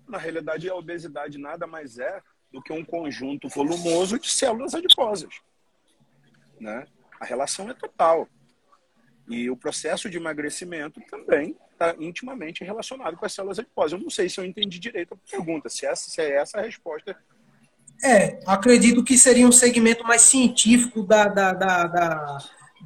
[0.08, 2.22] Na realidade, a obesidade nada mais é
[2.52, 5.34] do que um conjunto volumoso de células adiposas.
[6.60, 6.86] Né?
[7.20, 8.28] A relação é total.
[9.32, 13.94] E o processo de emagrecimento também está intimamente relacionado com as células adiposas.
[13.94, 16.62] Eu não sei se eu entendi direito a pergunta, se, essa, se é essa a
[16.62, 17.16] resposta.
[18.04, 22.38] É, acredito que seria um segmento mais científico da, da, da, da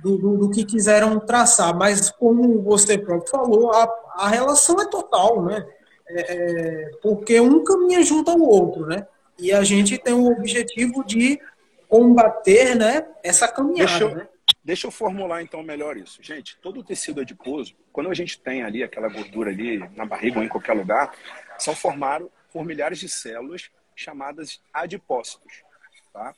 [0.03, 4.87] do, do, do, que quiseram traçar, mas como você próprio falou, a, a relação é
[4.87, 5.65] total, né?
[6.07, 9.07] É, é porque um caminha junto ao outro, né?
[9.39, 11.39] E a gente tem o objetivo de
[11.87, 13.89] combater né, essa caminhada.
[13.89, 14.27] Deixa eu, né?
[14.65, 16.21] Deixa eu formular então melhor isso.
[16.21, 20.39] Gente, todo o tecido adiposo, quando a gente tem ali aquela gordura ali na barriga
[20.39, 21.15] ou em qualquer lugar,
[21.59, 25.63] são formados por milhares de células chamadas adipócitos.
[26.11, 26.33] Tá?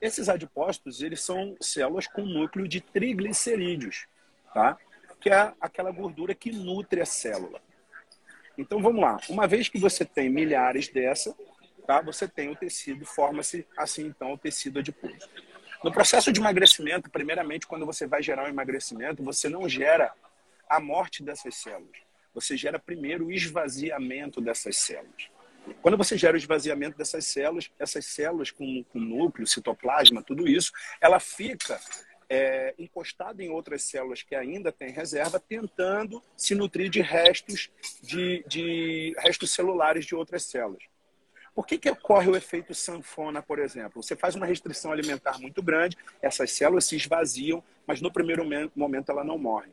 [0.00, 4.06] Esses adipócitos, eles são células com núcleo de triglicerídeos,
[4.52, 4.76] tá?
[5.20, 7.60] que é aquela gordura que nutre a célula.
[8.56, 9.18] Então vamos lá.
[9.28, 11.34] Uma vez que você tem milhares dessa,
[11.86, 12.00] tá?
[12.02, 15.28] Você tem o tecido, forma-se assim então o tecido adiposo.
[15.82, 20.12] No processo de emagrecimento, primeiramente, quando você vai gerar um emagrecimento, você não gera
[20.68, 21.96] a morte dessas células.
[22.34, 25.28] Você gera primeiro o esvaziamento dessas células.
[25.82, 30.72] Quando você gera o esvaziamento dessas células, essas células com, com núcleo, citoplasma, tudo isso,
[31.00, 31.80] ela fica
[32.28, 37.70] é, encostada em outras células que ainda têm reserva, tentando se nutrir de restos
[38.02, 40.82] de, de restos celulares de outras células.
[41.58, 44.00] Por que, que ocorre o efeito sanfona, por exemplo?
[44.00, 49.10] Você faz uma restrição alimentar muito grande, essas células se esvaziam, mas no primeiro momento
[49.10, 49.68] ela não morre.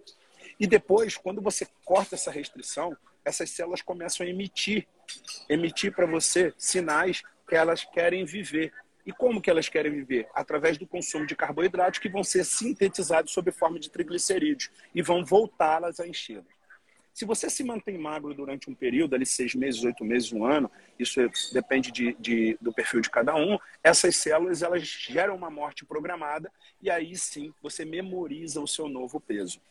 [0.59, 4.87] E depois, quando você corta essa restrição, essas células começam a emitir,
[5.47, 8.73] emitir para você sinais que elas querem viver.
[9.05, 10.27] E como que elas querem viver?
[10.33, 15.23] Através do consumo de carboidratos que vão ser sintetizados sob forma de triglicerídeos e vão
[15.23, 16.43] voltá-las a encher.
[17.15, 20.69] Se você se mantém magro durante um período, ali seis meses, oito meses, um ano,
[20.99, 21.21] isso
[21.53, 26.51] depende de, de, do perfil de cada um, essas células elas geram uma morte programada
[26.81, 29.61] e aí sim você memoriza o seu novo peso.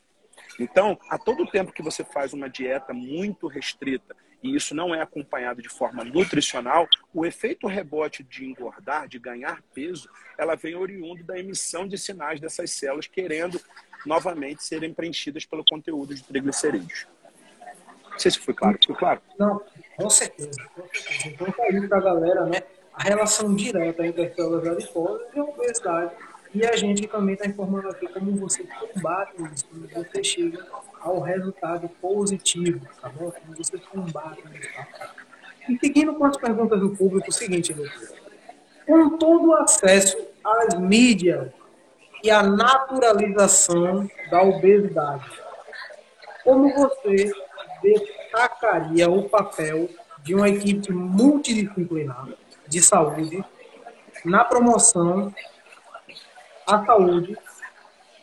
[0.58, 5.02] Então, a todo tempo que você faz uma dieta muito restrita e isso não é
[5.02, 11.22] acompanhado de forma nutricional, o efeito rebote de engordar, de ganhar peso, ela vem oriundo
[11.22, 13.60] da emissão de sinais dessas células querendo
[14.06, 17.06] novamente serem preenchidas pelo conteúdo de triglicerídeos.
[18.14, 18.78] Não sei se foi claro.
[18.86, 19.20] Foi claro?
[19.38, 19.60] Não,
[19.96, 20.62] com certeza.
[20.74, 21.28] Com certeza.
[21.28, 22.62] Então tá aí pra galera, né?
[22.94, 26.12] A relação direta entre as células adiposas e a obesidade.
[26.54, 30.64] E a gente também está informando aqui como você combate isso, como você chega
[31.00, 33.32] ao resultado positivo, tá bom?
[33.32, 35.68] Como você combate isso.
[35.68, 38.08] E seguindo com as perguntas do público, o seguinte, doutor.
[38.86, 41.50] Com todo o acesso às mídias
[42.22, 45.24] e a naturalização da obesidade,
[46.44, 47.32] como você
[47.84, 49.88] destacaria o papel
[50.22, 52.28] de uma equipe multidisciplinar
[52.66, 53.44] de saúde
[54.24, 55.32] na promoção
[56.66, 57.36] à saúde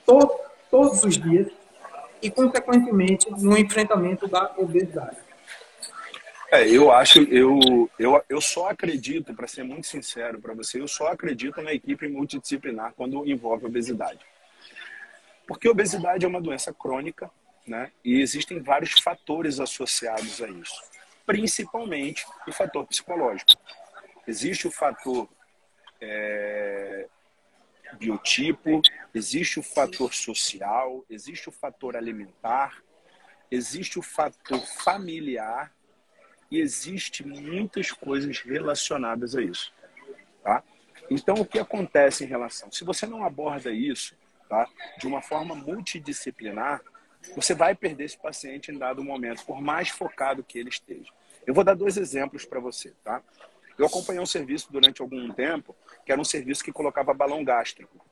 [0.06, 0.20] to
[0.70, 1.48] todos os dias
[2.22, 5.18] e, consequentemente, no enfrentamento da obesidade.
[6.52, 10.88] É, eu acho, eu, eu, eu só acredito, para ser muito sincero para você, eu
[10.88, 14.20] só acredito na equipe multidisciplinar quando envolve obesidade.
[15.48, 17.30] Porque obesidade é uma doença crônica,
[17.68, 17.92] né?
[18.04, 20.82] E existem vários fatores associados a isso,
[21.26, 23.52] principalmente o fator psicológico.
[24.28, 25.30] Existe o fator
[26.00, 27.08] é,
[27.98, 28.82] biotipo,
[29.14, 32.82] existe o fator social, existe o fator alimentar,
[33.50, 35.72] existe o fator familiar
[36.50, 39.74] e existe muitas coisas relacionadas a isso,
[40.44, 40.64] tá?
[41.10, 42.72] Então o que acontece em relação?
[42.72, 44.16] Se você não aborda isso,
[44.48, 46.82] tá, de uma forma multidisciplinar,
[47.36, 51.12] você vai perder esse paciente em dado momento, por mais focado que ele esteja.
[51.46, 53.22] Eu vou dar dois exemplos para você, tá?
[53.78, 58.06] Eu acompanhei um serviço durante algum tempo, que era um serviço que colocava balão gástrico.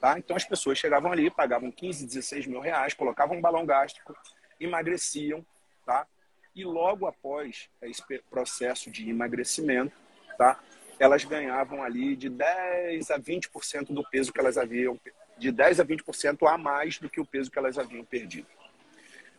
[0.00, 0.18] Tá?
[0.18, 4.16] Então as pessoas chegavam ali, pagavam 15, 16 mil reais, colocavam um balão gástrico,
[4.58, 5.46] emagreciam,
[5.86, 6.06] tá?
[6.54, 9.96] E logo após esse processo de emagrecimento,
[10.36, 10.58] tá?
[10.98, 14.98] Elas ganhavam ali de 10 a 20% do peso que elas haviam,
[15.42, 18.46] de 10 a 20% a mais do que o peso que elas haviam perdido.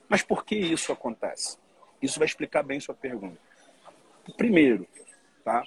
[0.09, 1.57] Mas por que isso acontece?
[2.01, 3.39] Isso vai explicar bem sua pergunta.
[4.35, 4.85] Primeiro,
[5.45, 5.65] tá?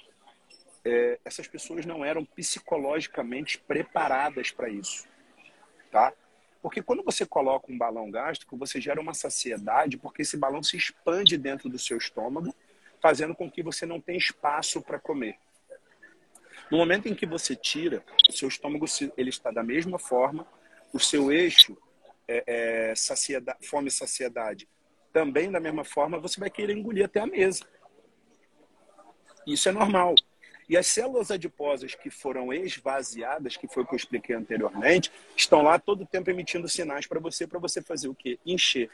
[0.85, 5.07] É, essas pessoas não eram psicologicamente preparadas para isso,
[5.91, 6.13] tá?
[6.61, 10.77] Porque quando você coloca um balão gástrico, você gera uma saciedade, porque esse balão se
[10.77, 12.53] expande dentro do seu estômago,
[13.01, 15.37] fazendo com que você não tenha espaço para comer.
[16.69, 20.45] No momento em que você tira, o seu estômago ele está da mesma forma,
[20.93, 21.77] o seu eixo
[22.27, 22.43] é,
[22.91, 24.67] é, saciedade, fome e saciedade
[25.13, 27.65] também da mesma forma, você vai querer engolir até a mesa.
[29.45, 30.13] Isso é normal.
[30.69, 35.61] E as células adiposas que foram esvaziadas, que foi o que eu expliquei anteriormente, estão
[35.61, 38.37] lá todo o tempo emitindo sinais para você, para você fazer o quê?
[38.45, 38.89] Encher.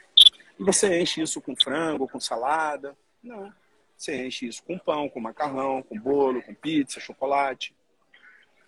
[0.58, 2.96] E você enche isso com frango, com salada?
[3.20, 3.52] Não.
[3.96, 7.74] Você enche isso com pão, com macarrão, com bolo, com pizza, chocolate,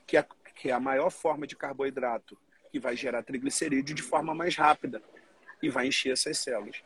[0.07, 0.25] que é,
[0.55, 2.39] que é a maior forma de carboidrato
[2.71, 5.03] que vai gerar triglicerídeo de forma mais rápida
[5.63, 6.83] e vai encher essas células.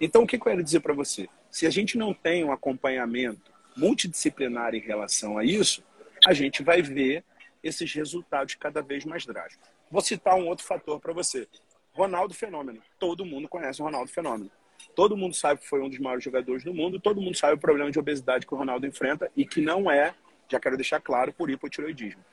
[0.00, 1.28] Então, o que eu quero dizer para você?
[1.50, 5.82] Se a gente não tem um acompanhamento multidisciplinar em relação a isso,
[6.26, 7.24] a gente vai ver
[7.62, 9.68] esses resultados cada vez mais drásticos.
[9.90, 11.48] Vou citar um outro fator para você.
[11.92, 12.82] Ronaldo Fenômeno.
[12.98, 14.50] Todo mundo conhece o Ronaldo Fenômeno.
[14.94, 17.58] Todo mundo sabe que foi um dos maiores jogadores do mundo, todo mundo sabe o
[17.58, 20.14] problema de obesidade que o Ronaldo enfrenta e que não é,
[20.48, 22.24] já quero deixar claro, por hipotiroidismo.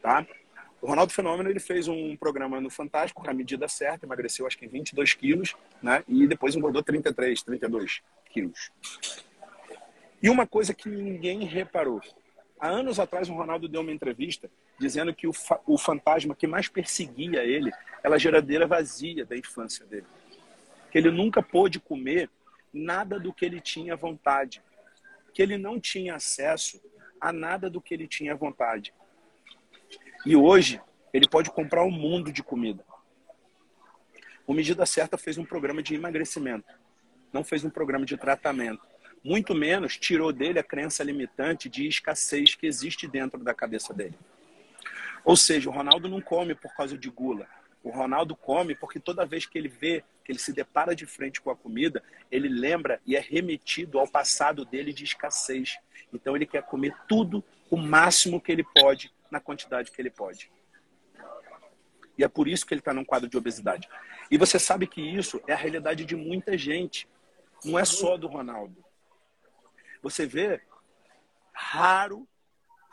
[0.00, 0.26] Tá?
[0.80, 4.58] O Ronaldo Fenômeno ele fez um programa no Fantástico com a medida certa, emagreceu acho
[4.58, 6.02] que 22 quilos, né?
[6.08, 8.72] E depois engordou 33, 32 quilos.
[10.20, 12.00] E uma coisa que ninguém reparou.
[12.58, 16.48] Há anos atrás, o Ronaldo deu uma entrevista dizendo que o, fa o fantasma que
[16.48, 17.72] mais perseguia ele
[18.02, 20.06] era a geladeira vazia da infância dele.
[20.92, 22.30] Que ele nunca pôde comer
[22.72, 24.62] nada do que ele tinha vontade.
[25.34, 26.80] Que ele não tinha acesso
[27.20, 28.94] a nada do que ele tinha vontade.
[30.24, 30.80] E hoje,
[31.12, 32.84] ele pode comprar um mundo de comida.
[34.46, 36.66] O Medida Certa fez um programa de emagrecimento,
[37.32, 38.86] não fez um programa de tratamento.
[39.24, 44.18] Muito menos tirou dele a crença limitante de escassez que existe dentro da cabeça dele.
[45.24, 47.46] Ou seja, o Ronaldo não come por causa de gula.
[47.82, 51.40] O Ronaldo come porque toda vez que ele vê, que ele se depara de frente
[51.40, 55.78] com a comida, ele lembra e é remetido ao passado dele de escassez.
[56.12, 60.50] Então ele quer comer tudo o máximo que ele pode na quantidade que ele pode.
[62.16, 63.88] E é por isso que ele está num quadro de obesidade.
[64.30, 67.08] E você sabe que isso é a realidade de muita gente.
[67.64, 68.84] Não é só do Ronaldo.
[70.02, 70.60] Você vê,
[71.52, 72.28] raro,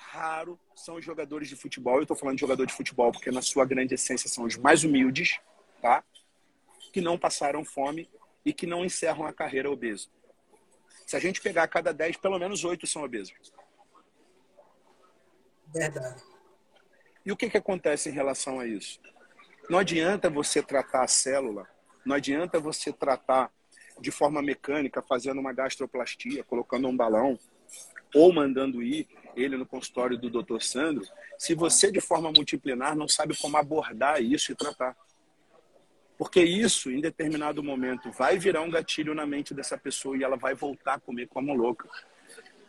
[0.10, 1.98] raro são os jogadores de futebol.
[1.98, 4.84] Eu estou falando de jogador de futebol porque, na sua grande essência, são os mais
[4.84, 5.40] humildes,
[5.82, 6.04] tá?
[6.92, 8.10] Que não passaram fome
[8.44, 10.10] e que não encerram a carreira obeso.
[11.06, 13.54] Se a gente pegar cada 10, pelo menos 8 são obesos.
[15.74, 16.24] Verdade.
[17.26, 19.00] E o que, que acontece em relação a isso?
[19.70, 21.68] Não adianta você tratar a célula,
[22.04, 23.52] não adianta você tratar
[24.00, 27.38] de forma mecânica, fazendo uma gastroplastia, colocando um balão,
[28.14, 30.60] ou mandando ir ele no consultório do Dr.
[30.62, 31.06] Sandro,
[31.38, 34.96] se você de forma multiplinar não sabe como abordar isso e tratar.
[36.18, 40.36] Porque isso, em determinado momento, vai virar um gatilho na mente dessa pessoa e ela
[40.36, 41.88] vai voltar a comer como louca.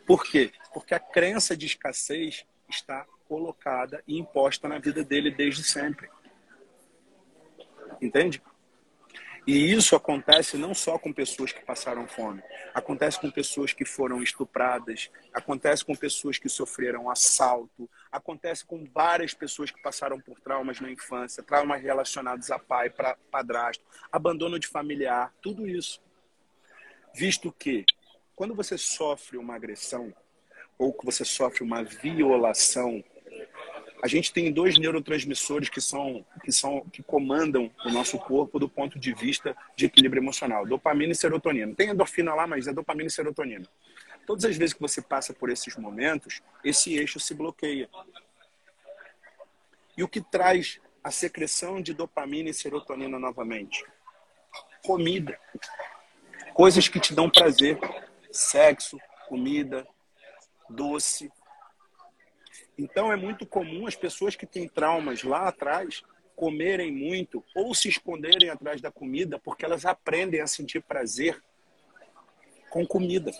[0.05, 0.51] Por quê?
[0.73, 6.09] Porque a crença de escassez está colocada e imposta na vida dele desde sempre.
[8.01, 8.41] Entende?
[9.45, 12.43] E isso acontece não só com pessoas que passaram fome,
[12.75, 19.33] acontece com pessoas que foram estupradas, acontece com pessoas que sofreram assalto, acontece com várias
[19.33, 24.67] pessoas que passaram por traumas na infância, traumas relacionados a pai, para padrasto, abandono de
[24.67, 25.99] familiar, tudo isso.
[27.13, 27.83] Visto que
[28.35, 30.13] quando você sofre uma agressão,
[30.77, 33.03] ou que você sofre uma violação,
[34.01, 38.67] a gente tem dois neurotransmissores que são que são que comandam o nosso corpo do
[38.67, 41.75] ponto de vista de equilíbrio emocional, dopamina e serotonina.
[41.75, 43.65] Tem endorfina lá, mas é dopamina e serotonina.
[44.25, 47.89] Todas as vezes que você passa por esses momentos, esse eixo se bloqueia.
[49.95, 53.85] E o que traz a secreção de dopamina e serotonina novamente?
[54.83, 55.39] Comida.
[56.53, 57.79] Coisas que te dão prazer.
[58.31, 58.97] Sexo,
[59.27, 59.87] comida,
[60.69, 61.31] doce.
[62.81, 66.01] Então é muito comum as pessoas que têm traumas lá atrás
[66.35, 71.39] comerem muito ou se esconderem atrás da comida porque elas aprendem a sentir prazer
[72.71, 73.31] com comida.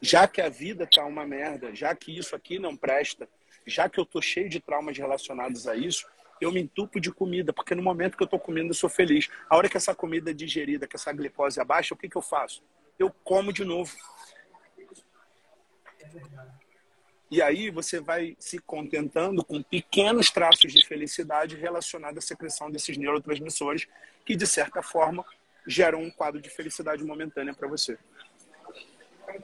[0.00, 3.28] Já que a vida tá uma merda, já que isso aqui não presta,
[3.64, 6.04] já que eu tô cheio de traumas relacionados a isso,
[6.40, 9.30] eu me entupo de comida, porque no momento que eu estou comendo eu sou feliz.
[9.48, 12.22] A hora que essa comida é digerida, que essa glicose abaixa, o que, que eu
[12.22, 12.64] faço?
[12.98, 13.94] Eu como de novo.
[17.34, 22.96] E aí você vai se contentando com pequenos traços de felicidade relacionados à secreção desses
[22.96, 23.88] neurotransmissores
[24.24, 25.24] que, de certa forma,
[25.66, 27.98] geram um quadro de felicidade momentânea para você.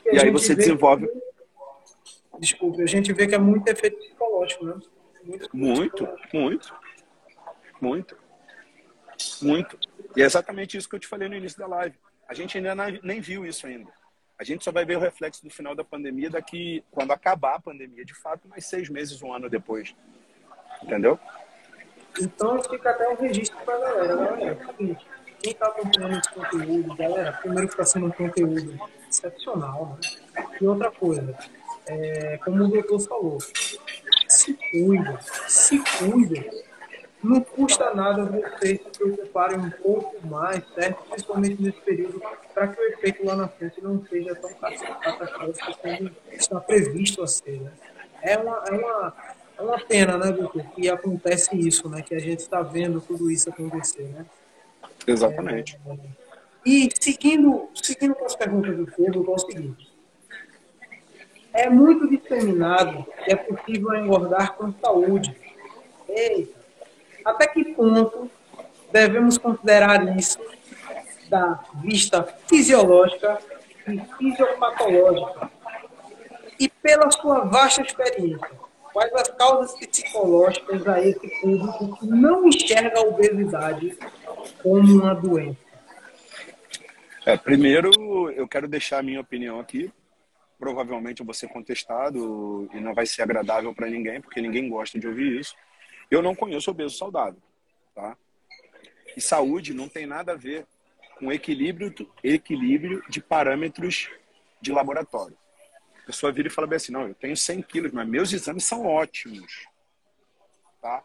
[0.07, 1.09] É e aí você desenvolve...
[1.09, 2.39] Que...
[2.39, 4.81] Desculpe, a gente vê que é muito efeito psicológico, né?
[5.25, 6.75] Muito, muito, muito,
[7.81, 8.17] muito,
[9.43, 9.79] muito.
[10.15, 11.97] E é exatamente isso que eu te falei no início da live.
[12.29, 12.73] A gente ainda
[13.03, 13.91] nem viu isso ainda.
[14.41, 17.61] A gente só vai ver o reflexo do final da pandemia daqui, quando acabar a
[17.61, 19.95] pandemia, de fato, mais seis meses, um ano depois.
[20.83, 21.21] Entendeu?
[22.19, 24.17] Então fica até um registro para a galera.
[24.17, 25.07] Galera, é seguinte,
[25.43, 29.99] quem está acompanhando esse conteúdo, galera, primeiro que está sendo um conteúdo excepcional,
[30.35, 30.47] né?
[30.59, 31.37] E outra coisa,
[31.87, 33.39] é, como o doutor falou,
[34.27, 36.70] se cuida, se cuida.
[37.23, 41.03] Não custa nada vocês se preocuparem um pouco mais, certo?
[41.09, 42.23] Principalmente nesse período,
[42.55, 47.27] para que o efeito lá na frente não seja tão catastrófico como está previsto a
[47.27, 47.61] ser.
[47.61, 47.73] Né?
[48.23, 49.15] É, uma, é, uma,
[49.59, 52.01] é uma pena, né, doutor, que acontece isso, né?
[52.03, 54.25] Que a gente está vendo tudo isso acontecer, né?
[55.07, 55.79] Exatamente.
[55.87, 55.97] É,
[56.65, 59.91] e seguindo, seguindo com as perguntas do povo, é o seguinte
[61.53, 65.35] é muito disseminado que é possível engordar com saúde.
[66.09, 66.60] Eita.
[67.25, 68.31] Até que ponto
[68.93, 70.39] devemos considerar isso
[71.29, 73.39] da vista fisiológica
[73.87, 75.51] e fisiopatológica?
[76.59, 78.51] E pela sua vasta experiência,
[78.93, 83.97] quais as causas psicológicas a esse público que não enxerga a obesidade
[84.63, 85.57] como uma doença?
[87.25, 89.93] É, primeiro, eu quero deixar a minha opinião aqui,
[90.59, 94.99] provavelmente eu vou ser contestado e não vai ser agradável para ninguém, porque ninguém gosta
[94.99, 95.55] de ouvir isso.
[96.11, 97.41] Eu não conheço obeso saudável,
[97.95, 98.17] tá?
[99.17, 100.67] E saúde não tem nada a ver
[101.19, 104.11] com equilíbrio, equilíbrio de parâmetros
[104.61, 105.37] de laboratório.
[106.03, 108.65] A pessoa vira e fala bem assim, não, eu tenho 100 quilos, mas meus exames
[108.65, 109.67] são ótimos,
[110.81, 111.03] tá?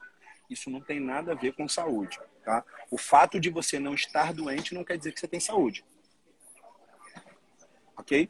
[0.50, 2.64] Isso não tem nada a ver com saúde, tá?
[2.90, 5.84] O fato de você não estar doente não quer dizer que você tem saúde
[8.06, 8.30] ok?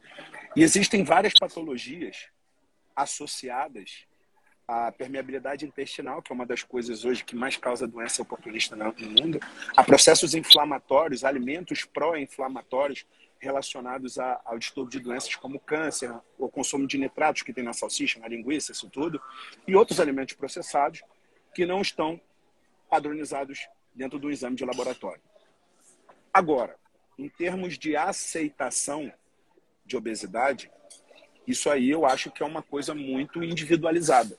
[0.55, 2.29] E existem várias patologias
[2.95, 4.05] associadas
[4.67, 8.93] à permeabilidade intestinal, que é uma das coisas hoje que mais causa doença oportunista no
[9.09, 9.39] mundo,
[9.75, 13.05] a processos inflamatórios, alimentos pró-inflamatórios
[13.39, 18.19] relacionados ao distúrbio de doenças como câncer, o consumo de nitratos que tem na salsicha,
[18.19, 19.21] na linguiça, isso tudo,
[19.67, 21.03] e outros alimentos processados
[21.53, 22.19] que não estão
[22.89, 25.21] padronizados dentro do exame de laboratório.
[26.33, 26.75] Agora,
[27.17, 29.11] em termos de aceitação
[29.85, 30.71] de obesidade,
[31.47, 34.37] isso aí eu acho que é uma coisa muito individualizada.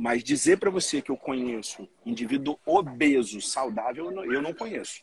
[0.00, 5.02] Mas dizer para você que eu conheço indivíduo obeso, saudável, eu não conheço.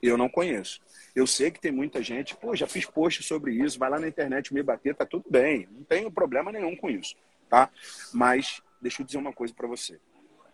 [0.00, 0.80] Eu não conheço.
[1.12, 4.06] Eu sei que tem muita gente, pô, já fiz post sobre isso, vai lá na
[4.06, 7.16] internet me bater, tá tudo bem, não tenho problema nenhum com isso,
[7.50, 7.68] tá?
[8.14, 9.98] Mas deixa eu dizer uma coisa para você.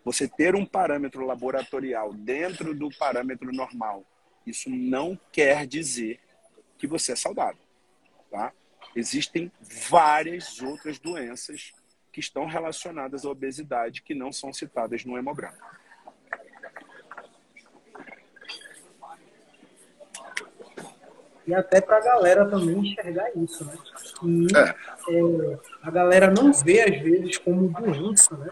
[0.02, 4.02] Você ter um parâmetro laboratorial dentro do parâmetro normal,
[4.46, 6.20] isso não quer dizer
[6.78, 7.60] que você é saudável.
[8.30, 8.50] Tá?
[8.96, 11.74] Existem várias outras doenças
[12.12, 15.56] que estão relacionadas à obesidade que não são citadas no hemograma.
[21.46, 23.74] E até para a galera também enxergar isso, né?
[24.24, 24.74] E é.
[25.10, 28.50] É, a galera não vê, às vezes, como doença, né?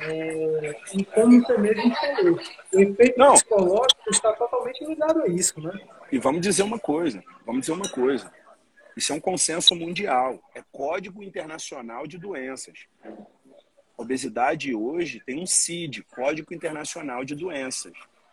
[0.00, 2.40] É, e como você mesmo falou,
[2.72, 3.34] o efeito não.
[3.34, 5.72] psicológico está totalmente ligado a isso, né?
[6.10, 8.32] E vamos dizer uma coisa, vamos dizer uma coisa.
[8.96, 12.86] Isso é um consenso mundial, é código internacional de doenças.
[13.96, 17.92] A obesidade hoje tem um CID, Código Internacional de Doenças,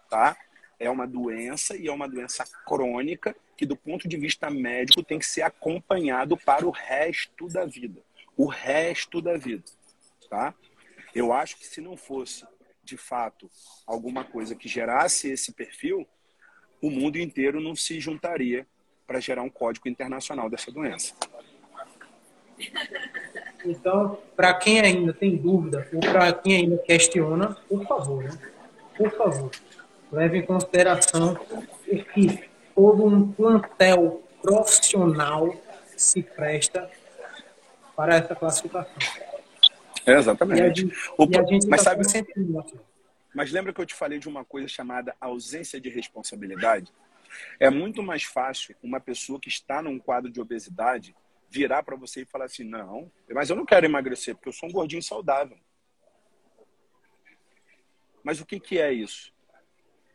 [0.09, 0.37] tá?
[0.79, 5.19] É uma doença e é uma doença crônica que do ponto de vista médico tem
[5.19, 8.01] que ser acompanhado para o resto da vida.
[8.35, 9.63] O resto da vida,
[10.29, 10.53] tá?
[11.13, 12.43] Eu acho que se não fosse,
[12.83, 13.49] de fato,
[13.85, 16.07] alguma coisa que gerasse esse perfil,
[16.81, 18.65] o mundo inteiro não se juntaria
[19.11, 21.13] para gerar um código internacional dessa doença.
[23.65, 28.31] Então, para quem ainda tem dúvida ou para quem ainda questiona, por favor, né?
[28.95, 29.51] por favor,
[30.13, 31.37] leve em consideração
[32.13, 35.53] que todo um plantel profissional
[35.97, 36.89] se presta
[37.93, 38.95] para essa classificação.
[40.05, 40.83] É, exatamente.
[40.83, 42.25] Gente, o, a gente mas tá sabe,
[43.35, 46.89] mas lembra que eu te falei de uma coisa chamada ausência de responsabilidade?
[47.59, 51.15] É muito mais fácil uma pessoa que está num quadro de obesidade
[51.49, 54.69] virar para você e falar assim: não, mas eu não quero emagrecer porque eu sou
[54.69, 55.57] um gordinho saudável.
[58.23, 59.33] Mas o que, que é isso?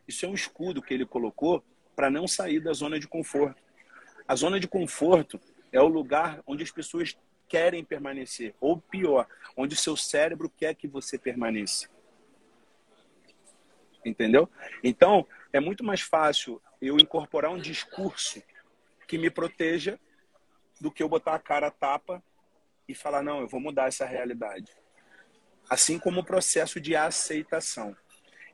[0.07, 1.63] Isso é um escudo que ele colocou
[1.95, 3.61] para não sair da zona de conforto.
[4.27, 5.39] A zona de conforto
[5.71, 10.75] é o lugar onde as pessoas querem permanecer, ou pior, onde o seu cérebro quer
[10.75, 11.89] que você permaneça.
[14.07, 14.49] Entendeu?
[14.83, 18.41] Então, é muito mais fácil eu incorporar um discurso
[19.07, 19.99] que me proteja
[20.79, 22.23] do que eu botar a cara a tapa
[22.87, 24.71] e falar, não, eu vou mudar essa realidade.
[25.69, 27.95] Assim como o processo de aceitação.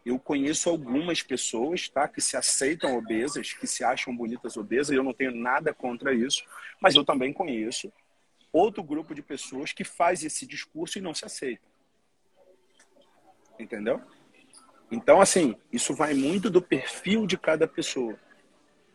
[0.03, 4.95] Eu conheço algumas pessoas, tá, que se aceitam obesas, que se acham bonitas obesas, e
[4.95, 6.43] eu não tenho nada contra isso,
[6.81, 7.93] mas eu também conheço
[8.51, 11.63] outro grupo de pessoas que faz esse discurso e não se aceita.
[13.59, 14.01] Entendeu?
[14.93, 18.15] Então, assim, isso vai muito do perfil de cada pessoa.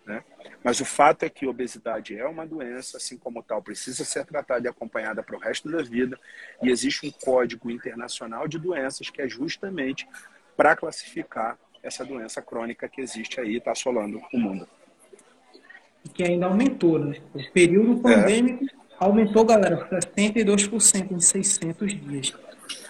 [0.07, 0.23] Né?
[0.63, 4.67] Mas o fato é que obesidade é uma doença, assim como tal, precisa ser tratada
[4.67, 6.17] e acompanhada para o resto da vida.
[6.63, 10.09] E existe um código internacional de doenças que é justamente
[10.57, 14.69] para classificar essa doença crônica que existe aí, está assolando o mundo.
[16.05, 17.21] E que ainda aumentou, né?
[17.35, 18.15] O período é.
[18.15, 18.69] pandêmico é.
[19.01, 22.35] aumentou, galera, 72% em 600 dias.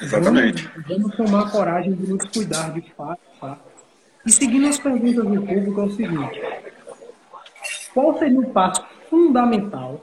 [0.01, 0.68] Exatamente.
[0.68, 3.20] Vamos, vamos, tomar coragem de nos cuidar de fato.
[3.41, 3.59] Tá?
[4.26, 6.41] E seguindo as perguntas do público, é o seguinte:
[7.95, 10.01] qual seria o passo fundamental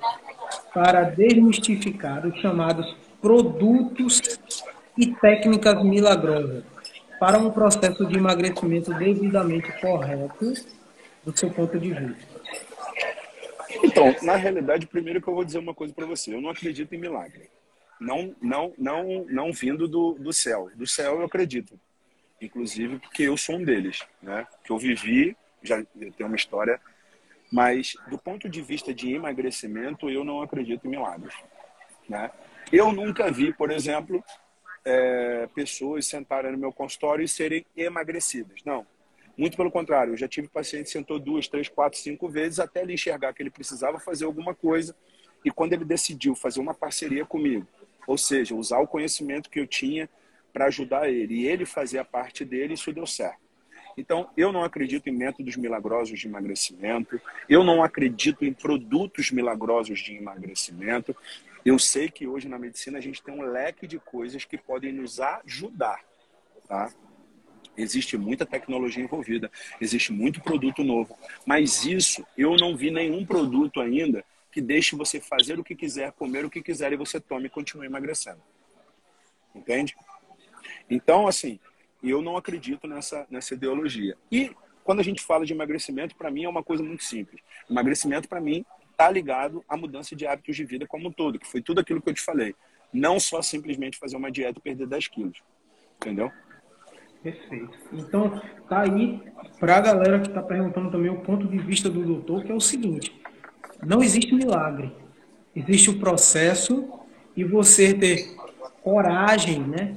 [0.74, 4.40] para desmistificar os chamados produtos
[4.98, 6.64] e técnicas milagrosas?
[7.20, 10.54] para um processo de emagrecimento devidamente correto
[11.24, 12.36] do seu ponto de vista?
[13.84, 16.94] Então, na realidade, primeiro que eu vou dizer uma coisa para você, eu não acredito
[16.94, 17.50] em milagre.
[18.06, 20.70] Não, não, não, não vindo do, do céu.
[20.76, 21.80] Do céu eu acredito,
[22.40, 24.48] inclusive porque eu sou um deles, né?
[24.64, 26.80] Que eu vivi, já tenho uma história,
[27.52, 31.34] mas do ponto de vista de emagrecimento, eu não acredito em milagres,
[32.08, 32.30] né?
[32.72, 34.24] Eu nunca vi, por exemplo,
[34.86, 38.62] é, pessoas sentarem no meu consultório e serem emagrecidas.
[38.64, 38.86] Não.
[39.36, 42.84] Muito pelo contrário, eu já tive paciente que sentou duas, três, quatro, cinco vezes até
[42.84, 44.96] ele enxergar que ele precisava fazer alguma coisa.
[45.44, 47.68] E quando ele decidiu fazer uma parceria comigo,
[48.08, 50.10] ou seja, usar o conhecimento que eu tinha
[50.54, 53.46] para ajudar ele e ele fazer a parte dele, isso deu certo.
[53.98, 60.00] Então, eu não acredito em métodos milagrosos de emagrecimento, eu não acredito em produtos milagrosos
[60.00, 61.16] de emagrecimento,
[61.66, 64.92] eu sei que hoje na medicina a gente tem um leque de coisas que podem
[64.92, 66.00] nos ajudar,
[66.68, 66.92] tá?
[67.78, 69.52] Existe muita tecnologia envolvida,
[69.82, 74.24] existe muito produto novo, mas isso eu não vi nenhum produto ainda
[74.56, 77.50] que deixe você fazer o que quiser, comer o que quiser e você tome e
[77.50, 78.42] continue emagrecendo.
[79.54, 79.94] Entende?
[80.90, 81.60] Então, assim,
[82.02, 84.16] eu não acredito nessa, nessa ideologia.
[84.32, 87.42] E quando a gente fala de emagrecimento, para mim é uma coisa muito simples.
[87.70, 91.46] Emagrecimento, para mim, está ligado à mudança de hábitos de vida como um todo, que
[91.46, 92.56] foi tudo aquilo que eu te falei.
[92.94, 95.44] Não só simplesmente fazer uma dieta e perder 10 quilos.
[95.98, 96.32] Entendeu?
[97.22, 97.78] Perfeito.
[97.92, 99.22] Então, tá aí
[99.60, 102.56] para a galera que está perguntando também o ponto de vista do doutor, que é
[102.56, 103.22] o seguinte:
[103.84, 104.92] não existe milagre.
[105.56, 106.86] Existe o processo
[107.36, 108.36] e você ter
[108.84, 109.96] coragem, né?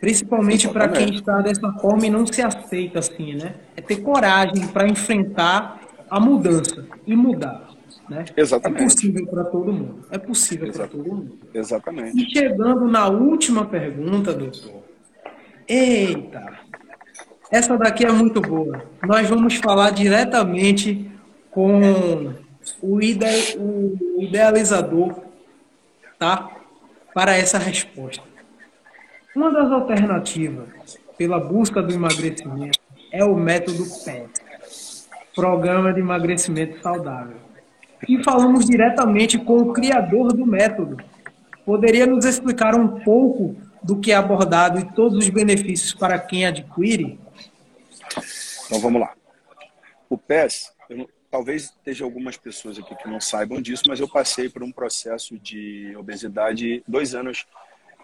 [0.00, 3.54] Principalmente para quem está dessa forma e não se aceita assim, né?
[3.76, 7.70] É ter coragem para enfrentar a mudança e mudar.
[8.08, 8.24] Né?
[8.36, 8.80] Exatamente.
[8.80, 10.06] É possível para todo mundo.
[10.10, 11.38] É possível para todo mundo.
[11.54, 12.20] Exatamente.
[12.20, 14.82] E chegando na última pergunta, doutor.
[15.68, 16.58] Eita!
[17.50, 18.84] Essa daqui é muito boa.
[19.06, 21.10] Nós vamos falar diretamente
[21.50, 22.32] com
[22.82, 25.14] o, ide o idealizador,
[26.18, 26.50] tá?
[27.14, 28.22] Para essa resposta.
[29.34, 32.78] Uma das alternativas pela busca do emagrecimento
[33.12, 34.30] é o método PET,
[35.34, 37.50] Programa de Emagrecimento Saudável
[38.08, 40.96] e falamos diretamente com o criador do método.
[41.64, 46.46] Poderia nos explicar um pouco do que é abordado e todos os benefícios para quem
[46.46, 47.18] adquire?
[48.66, 49.12] Então vamos lá.
[50.08, 50.72] O PES,
[51.30, 55.38] talvez esteja algumas pessoas aqui que não saibam disso, mas eu passei por um processo
[55.38, 57.46] de obesidade dois anos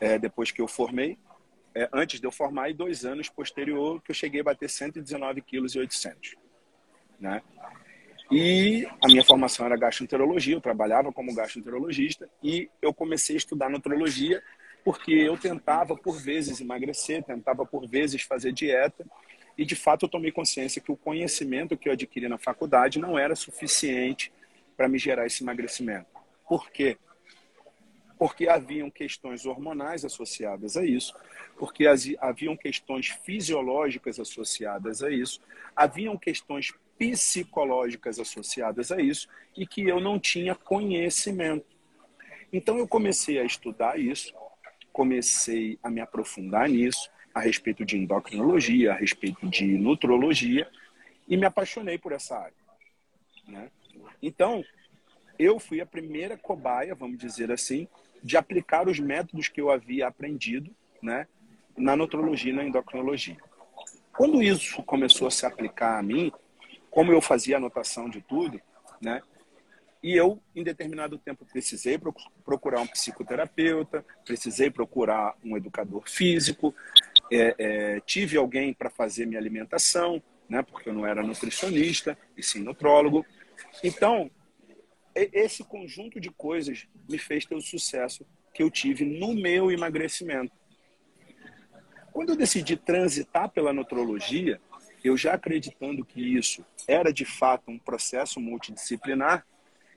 [0.00, 1.18] é, depois que eu formei,
[1.74, 5.42] é, antes de eu formar, e dois anos posterior que eu cheguei a bater 119
[5.42, 6.36] quilos e 800.
[7.18, 7.42] Né?
[8.30, 13.68] E a minha formação era gastroenterologia, eu trabalhava como gastroenterologista e eu comecei a estudar
[13.68, 14.42] nutrologia
[14.84, 19.04] porque eu tentava por vezes emagrecer, tentava por vezes fazer dieta
[19.56, 23.18] e de fato eu tomei consciência que o conhecimento que eu adquiri na faculdade não
[23.18, 24.32] era suficiente
[24.76, 26.06] para me gerar esse emagrecimento.
[26.46, 26.98] Por quê?
[28.18, 31.14] Porque haviam questões hormonais associadas a isso,
[31.58, 31.84] porque
[32.20, 35.40] haviam questões fisiológicas associadas a isso,
[35.74, 41.76] haviam questões psicológicas associadas a isso e que eu não tinha conhecimento.
[42.52, 44.34] Então eu comecei a estudar isso,
[44.92, 50.66] comecei a me aprofundar nisso, a respeito de endocrinologia, a respeito de nutrologia,
[51.28, 52.56] e me apaixonei por essa área.
[53.46, 53.70] Né?
[54.22, 54.64] Então,
[55.38, 57.86] eu fui a primeira cobaia, vamos dizer assim,
[58.22, 61.28] de aplicar os métodos que eu havia aprendido né,
[61.76, 63.36] na nutrologia e na endocrinologia.
[64.16, 66.32] Quando isso começou a se aplicar a mim,
[66.90, 68.58] como eu fazia anotação de tudo,
[68.98, 69.20] né,
[70.02, 71.98] e eu, em determinado tempo, precisei
[72.44, 76.74] procurar um psicoterapeuta, precisei procurar um educador físico,
[77.30, 82.42] é, é, tive alguém para fazer minha alimentação, né, porque eu não era nutricionista, e
[82.42, 83.24] sim nutrólogo.
[83.82, 84.30] Então,
[85.14, 90.52] esse conjunto de coisas me fez ter o sucesso que eu tive no meu emagrecimento.
[92.12, 94.60] Quando eu decidi transitar pela nutrologia,
[95.04, 99.46] eu já acreditando que isso era de fato um processo multidisciplinar,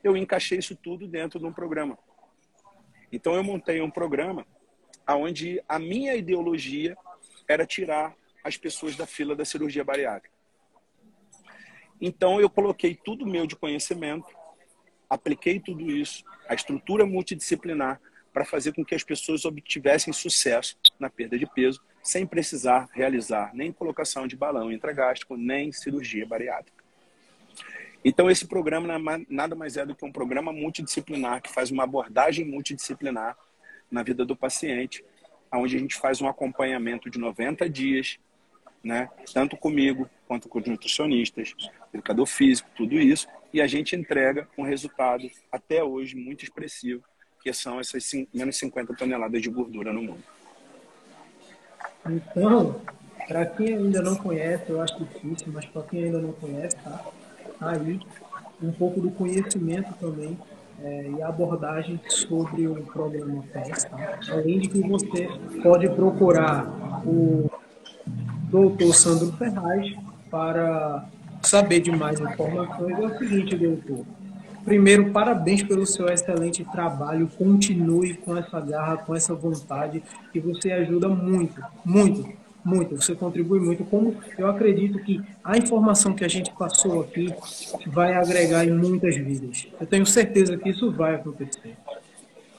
[0.03, 1.97] eu encaixei isso tudo dentro de um programa.
[3.11, 4.45] Então eu montei um programa
[5.07, 6.95] onde a minha ideologia
[7.49, 10.33] era tirar as pessoas da fila da cirurgia bariátrica.
[11.99, 14.27] Então eu coloquei tudo meu de conhecimento,
[15.09, 17.99] apliquei tudo isso, a estrutura multidisciplinar
[18.31, 23.51] para fazer com que as pessoas obtivessem sucesso na perda de peso, sem precisar realizar
[23.53, 26.83] nem colocação de balão intragástrico, nem cirurgia bariátrica.
[28.05, 28.87] Então, esse programa
[29.27, 33.35] nada mais é do que um programa multidisciplinar que faz uma abordagem multidisciplinar
[33.91, 35.03] na vida do paciente,
[35.57, 38.19] onde a gente faz um acompanhamento de 90 dias,
[38.83, 39.09] né?
[39.33, 41.55] tanto comigo quanto com os nutricionistas,
[41.93, 47.03] educador físico, tudo isso, e a gente entrega um resultado até hoje muito expressivo,
[47.41, 50.23] que são essas menos 50 toneladas de gordura no mundo.
[52.05, 52.81] Então,
[53.27, 57.05] para quem ainda não conhece, eu acho difícil, mas para quem ainda não conhece, tá?
[57.61, 57.99] aí
[58.61, 60.37] um pouco do conhecimento também
[60.83, 63.85] é, e abordagem sobre o programa PES.
[63.85, 64.19] Tá?
[64.31, 65.29] Além de que você
[65.61, 66.65] pode procurar
[67.05, 67.49] o
[68.49, 69.95] doutor Sandro Ferraz
[70.29, 71.07] para
[71.41, 72.99] saber de mais informações.
[72.99, 74.05] É o seguinte, doutor.
[74.63, 77.29] Primeiro, parabéns pelo seu excelente trabalho.
[77.37, 83.59] Continue com essa garra, com essa vontade, que você ajuda muito, muito muito, você contribui
[83.59, 83.83] muito.
[83.85, 87.33] Como eu acredito que a informação que a gente passou aqui
[87.87, 89.67] vai agregar em muitas vidas.
[89.79, 91.75] Eu tenho certeza que isso vai acontecer.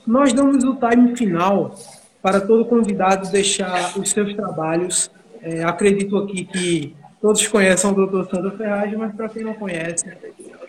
[0.06, 1.74] Nós damos o time final
[2.22, 5.10] para todo convidado deixar os seus trabalhos.
[5.42, 8.30] É, acredito aqui que todos conhecem o Dr.
[8.30, 10.06] Sandro Ferraz, mas para quem não conhece,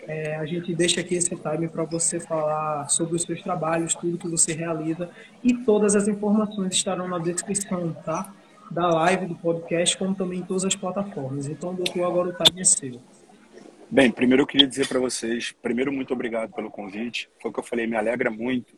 [0.06, 4.18] é, a gente deixa aqui esse time para você falar sobre os seus trabalhos, tudo
[4.18, 5.08] que você realiza
[5.42, 8.32] e todas as informações estarão na descrição, tá?
[8.72, 11.46] Da live, do podcast, como também em todas as plataformas.
[11.46, 13.00] Então, doutor, agora o time é seu.
[13.90, 17.28] Bem, primeiro eu queria dizer para vocês, primeiro, muito obrigado pelo convite.
[17.40, 18.74] Foi o que eu falei, me alegra muito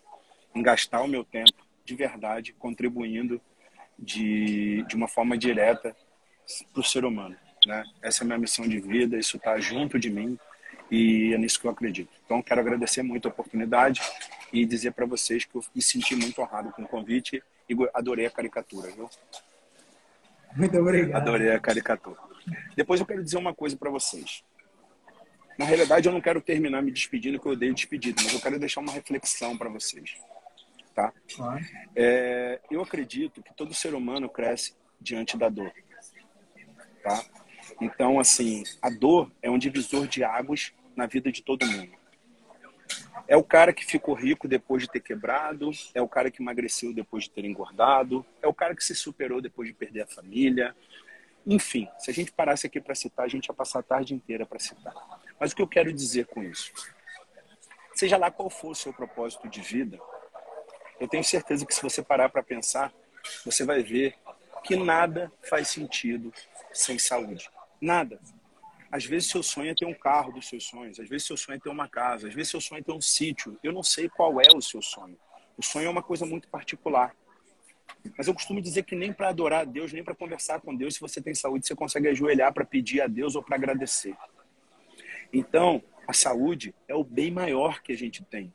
[0.55, 1.53] em gastar o meu tempo
[1.85, 3.41] de verdade, contribuindo
[3.99, 5.95] de, de uma forma direta
[6.73, 7.37] para o ser humano.
[7.65, 7.85] Né?
[8.03, 10.37] Essa é a minha missão de vida, isso está junto de mim
[10.91, 12.11] e é nisso que eu acredito.
[12.25, 14.01] Então, quero agradecer muito a oportunidade
[14.53, 18.27] e dizer para vocês que eu me senti muito honrado com o convite e adorei
[18.27, 18.91] a caricatura.
[18.91, 19.09] Viu?
[20.55, 21.21] Muito obrigado.
[21.21, 22.19] Adorei a caricatura.
[22.77, 24.45] Depois eu quero dizer uma coisa para vocês.
[25.59, 28.59] Na realidade, eu não quero terminar me despedindo, que eu odeio despedido, mas eu quero
[28.59, 30.17] deixar uma reflexão para vocês.
[30.95, 31.13] Tá?
[31.95, 35.73] É, eu acredito que todo ser humano cresce diante da dor.
[37.03, 37.25] Tá?
[37.81, 41.93] Então, assim, a dor é um divisor de águas na vida de todo mundo.
[43.27, 46.93] É o cara que ficou rico depois de ter quebrado, é o cara que emagreceu
[46.93, 50.77] depois de ter engordado, é o cara que se superou depois de perder a família.
[51.47, 54.45] Enfim, se a gente parasse aqui para citar, a gente ia passar a tarde inteira
[54.45, 54.95] para citar.
[55.41, 56.73] Mas o que eu quero dizer com isso?
[57.95, 59.99] Seja lá qual for o seu propósito de vida,
[61.01, 62.93] eu tenho certeza que se você parar para pensar,
[63.45, 64.15] você vai ver
[64.65, 66.33] que nada faz sentido
[66.73, 67.49] sem saúde.
[67.81, 68.19] Nada.
[68.95, 71.57] Às vezes seu sonho é ter um carro dos seus sonhos, às vezes seu sonho
[71.57, 73.59] é ter uma casa, às vezes seu sonho é ter um sítio.
[73.61, 75.19] Eu não sei qual é o seu sonho.
[75.59, 77.13] O sonho é uma coisa muito particular.
[78.17, 80.95] Mas eu costumo dizer que nem para adorar a Deus, nem para conversar com Deus,
[80.95, 84.15] se você tem saúde, você consegue ajoelhar para pedir a Deus ou para agradecer.
[85.33, 88.53] Então, A saúde é o bem maior que a gente tem.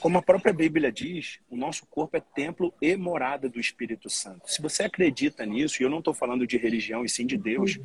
[0.00, 4.50] Como a própria Bíblia diz, o nosso corpo é templo e morada do Espírito Santo.
[4.50, 7.78] Se você acredita nisso, e eu não estou falando de religião e sim de Deus,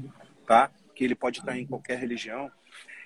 [0.46, 0.72] tá?
[1.00, 2.52] Que ele pode estar em qualquer religião.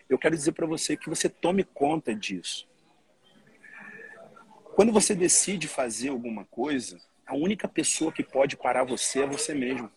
[0.09, 2.67] Eu quero dizer para você que você tome conta disso.
[4.73, 9.53] Quando você decide fazer alguma coisa, a única pessoa que pode parar você é você
[9.53, 9.91] mesmo.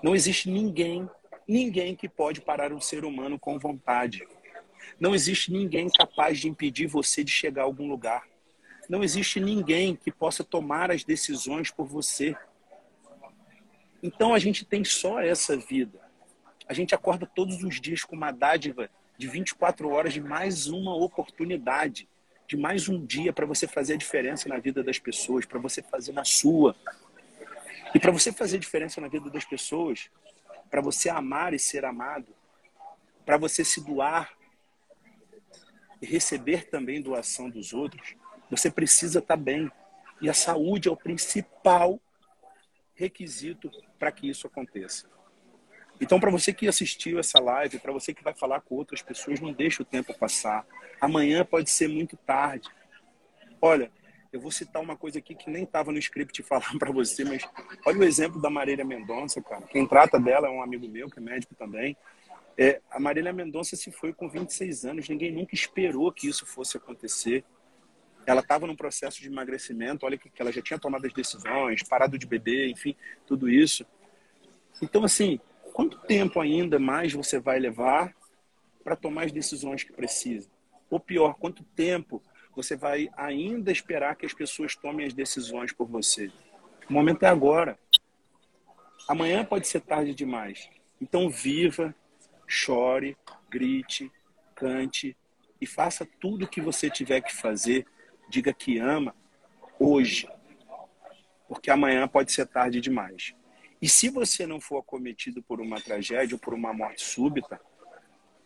[0.00, 1.10] Não existe ninguém,
[1.44, 4.24] ninguém que pode parar um ser humano com vontade.
[5.00, 8.22] Não existe ninguém capaz de impedir você de chegar a algum lugar.
[8.88, 12.36] Não existe ninguém que possa tomar as decisões por você.
[14.00, 16.06] Então a gente tem só essa vida.
[16.68, 20.94] A gente acorda todos os dias com uma dádiva de 24 horas de mais uma
[20.94, 22.06] oportunidade,
[22.46, 25.82] de mais um dia para você fazer a diferença na vida das pessoas, para você
[25.82, 26.76] fazer na sua.
[27.94, 30.10] E para você fazer diferença na vida das pessoas,
[30.70, 32.34] para você amar e ser amado,
[33.24, 34.30] para você se doar
[36.02, 38.14] e receber também doação dos outros,
[38.50, 39.72] você precisa estar tá bem.
[40.20, 41.98] E a saúde é o principal
[42.94, 45.17] requisito para que isso aconteça.
[46.00, 49.40] Então, para você que assistiu essa live, para você que vai falar com outras pessoas,
[49.40, 50.64] não deixe o tempo passar.
[51.00, 52.68] Amanhã pode ser muito tarde.
[53.60, 53.90] Olha,
[54.32, 57.42] eu vou citar uma coisa aqui que nem estava no script falar para você, mas
[57.86, 59.62] olha o exemplo da Marília Mendonça, cara.
[59.62, 61.96] Quem trata dela é um amigo meu, que é médico também.
[62.56, 66.76] É, a Marília Mendonça se foi com 26 anos, ninguém nunca esperou que isso fosse
[66.76, 67.44] acontecer.
[68.26, 72.18] Ela estava num processo de emagrecimento, olha que, ela já tinha tomado as decisões, parado
[72.18, 72.94] de beber, enfim,
[73.26, 73.86] tudo isso.
[74.82, 75.40] Então, assim,
[75.78, 78.12] quanto tempo ainda mais você vai levar
[78.82, 80.50] para tomar as decisões que precisa?
[80.90, 82.20] Ou pior, quanto tempo
[82.56, 86.32] você vai ainda esperar que as pessoas tomem as decisões por você?
[86.90, 87.78] O momento é agora.
[89.08, 90.68] Amanhã pode ser tarde demais.
[91.00, 91.94] Então, viva,
[92.44, 93.16] chore,
[93.48, 94.10] grite,
[94.56, 95.16] cante
[95.60, 97.86] e faça tudo o que você tiver que fazer.
[98.28, 99.14] Diga que ama
[99.78, 100.28] hoje,
[101.46, 103.32] porque amanhã pode ser tarde demais.
[103.80, 107.60] E se você não for acometido por uma tragédia ou por uma morte súbita,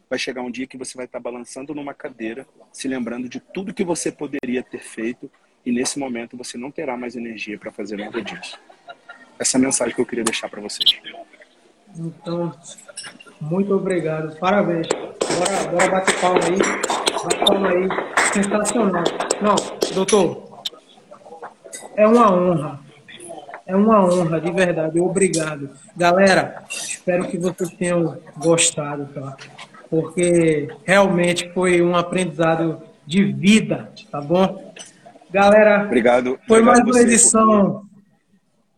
[0.08, 3.72] vai chegar um dia que você vai estar balançando numa cadeira, se lembrando de tudo
[3.72, 5.30] que você poderia ter feito,
[5.64, 8.58] e nesse momento você não terá mais energia para fazer nada disso.
[9.38, 11.00] Essa é a mensagem que eu queria deixar para vocês.
[11.96, 12.54] Então,
[13.40, 14.38] muito obrigado.
[14.38, 14.86] Parabéns.
[14.88, 16.58] Bora, bora bater palma aí.
[16.58, 17.88] Bate palma aí.
[18.34, 19.04] Sensacional.
[19.40, 19.54] Não,
[19.94, 20.62] doutor,
[21.96, 22.81] é uma honra.
[23.66, 25.00] É uma honra, de verdade.
[25.00, 25.70] Obrigado.
[25.96, 29.36] Galera, espero que vocês tenham gostado, tá?
[29.88, 34.72] Porque realmente foi um aprendizado de vida, tá bom?
[35.30, 36.38] Galera, obrigado.
[36.46, 37.92] Foi obrigado mais uma edição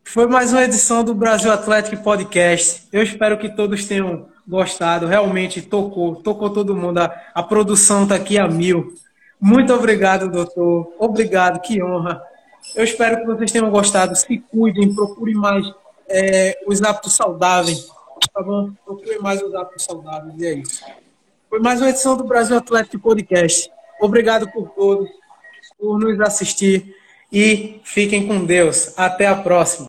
[0.06, 2.86] foi mais uma edição do Brasil Atlético Podcast.
[2.92, 5.06] Eu espero que todos tenham gostado.
[5.06, 6.98] Realmente tocou, tocou todo mundo.
[6.98, 8.94] A, a produção está aqui a mil.
[9.40, 10.92] Muito obrigado, doutor.
[11.00, 12.22] Obrigado, que honra.
[12.74, 14.14] Eu espero que vocês tenham gostado.
[14.16, 15.66] Se cuidem, procurem mais
[16.08, 17.88] é, os hábitos saudáveis.
[18.32, 18.72] Tá bom?
[18.84, 20.34] Procurem mais os hábitos saudáveis.
[20.38, 20.84] E é isso.
[21.48, 23.70] Foi mais uma edição do Brasil Atlético Podcast.
[24.00, 25.08] Obrigado por todos,
[25.78, 26.96] por nos assistir.
[27.32, 28.92] E fiquem com Deus.
[28.96, 29.82] Até a próxima.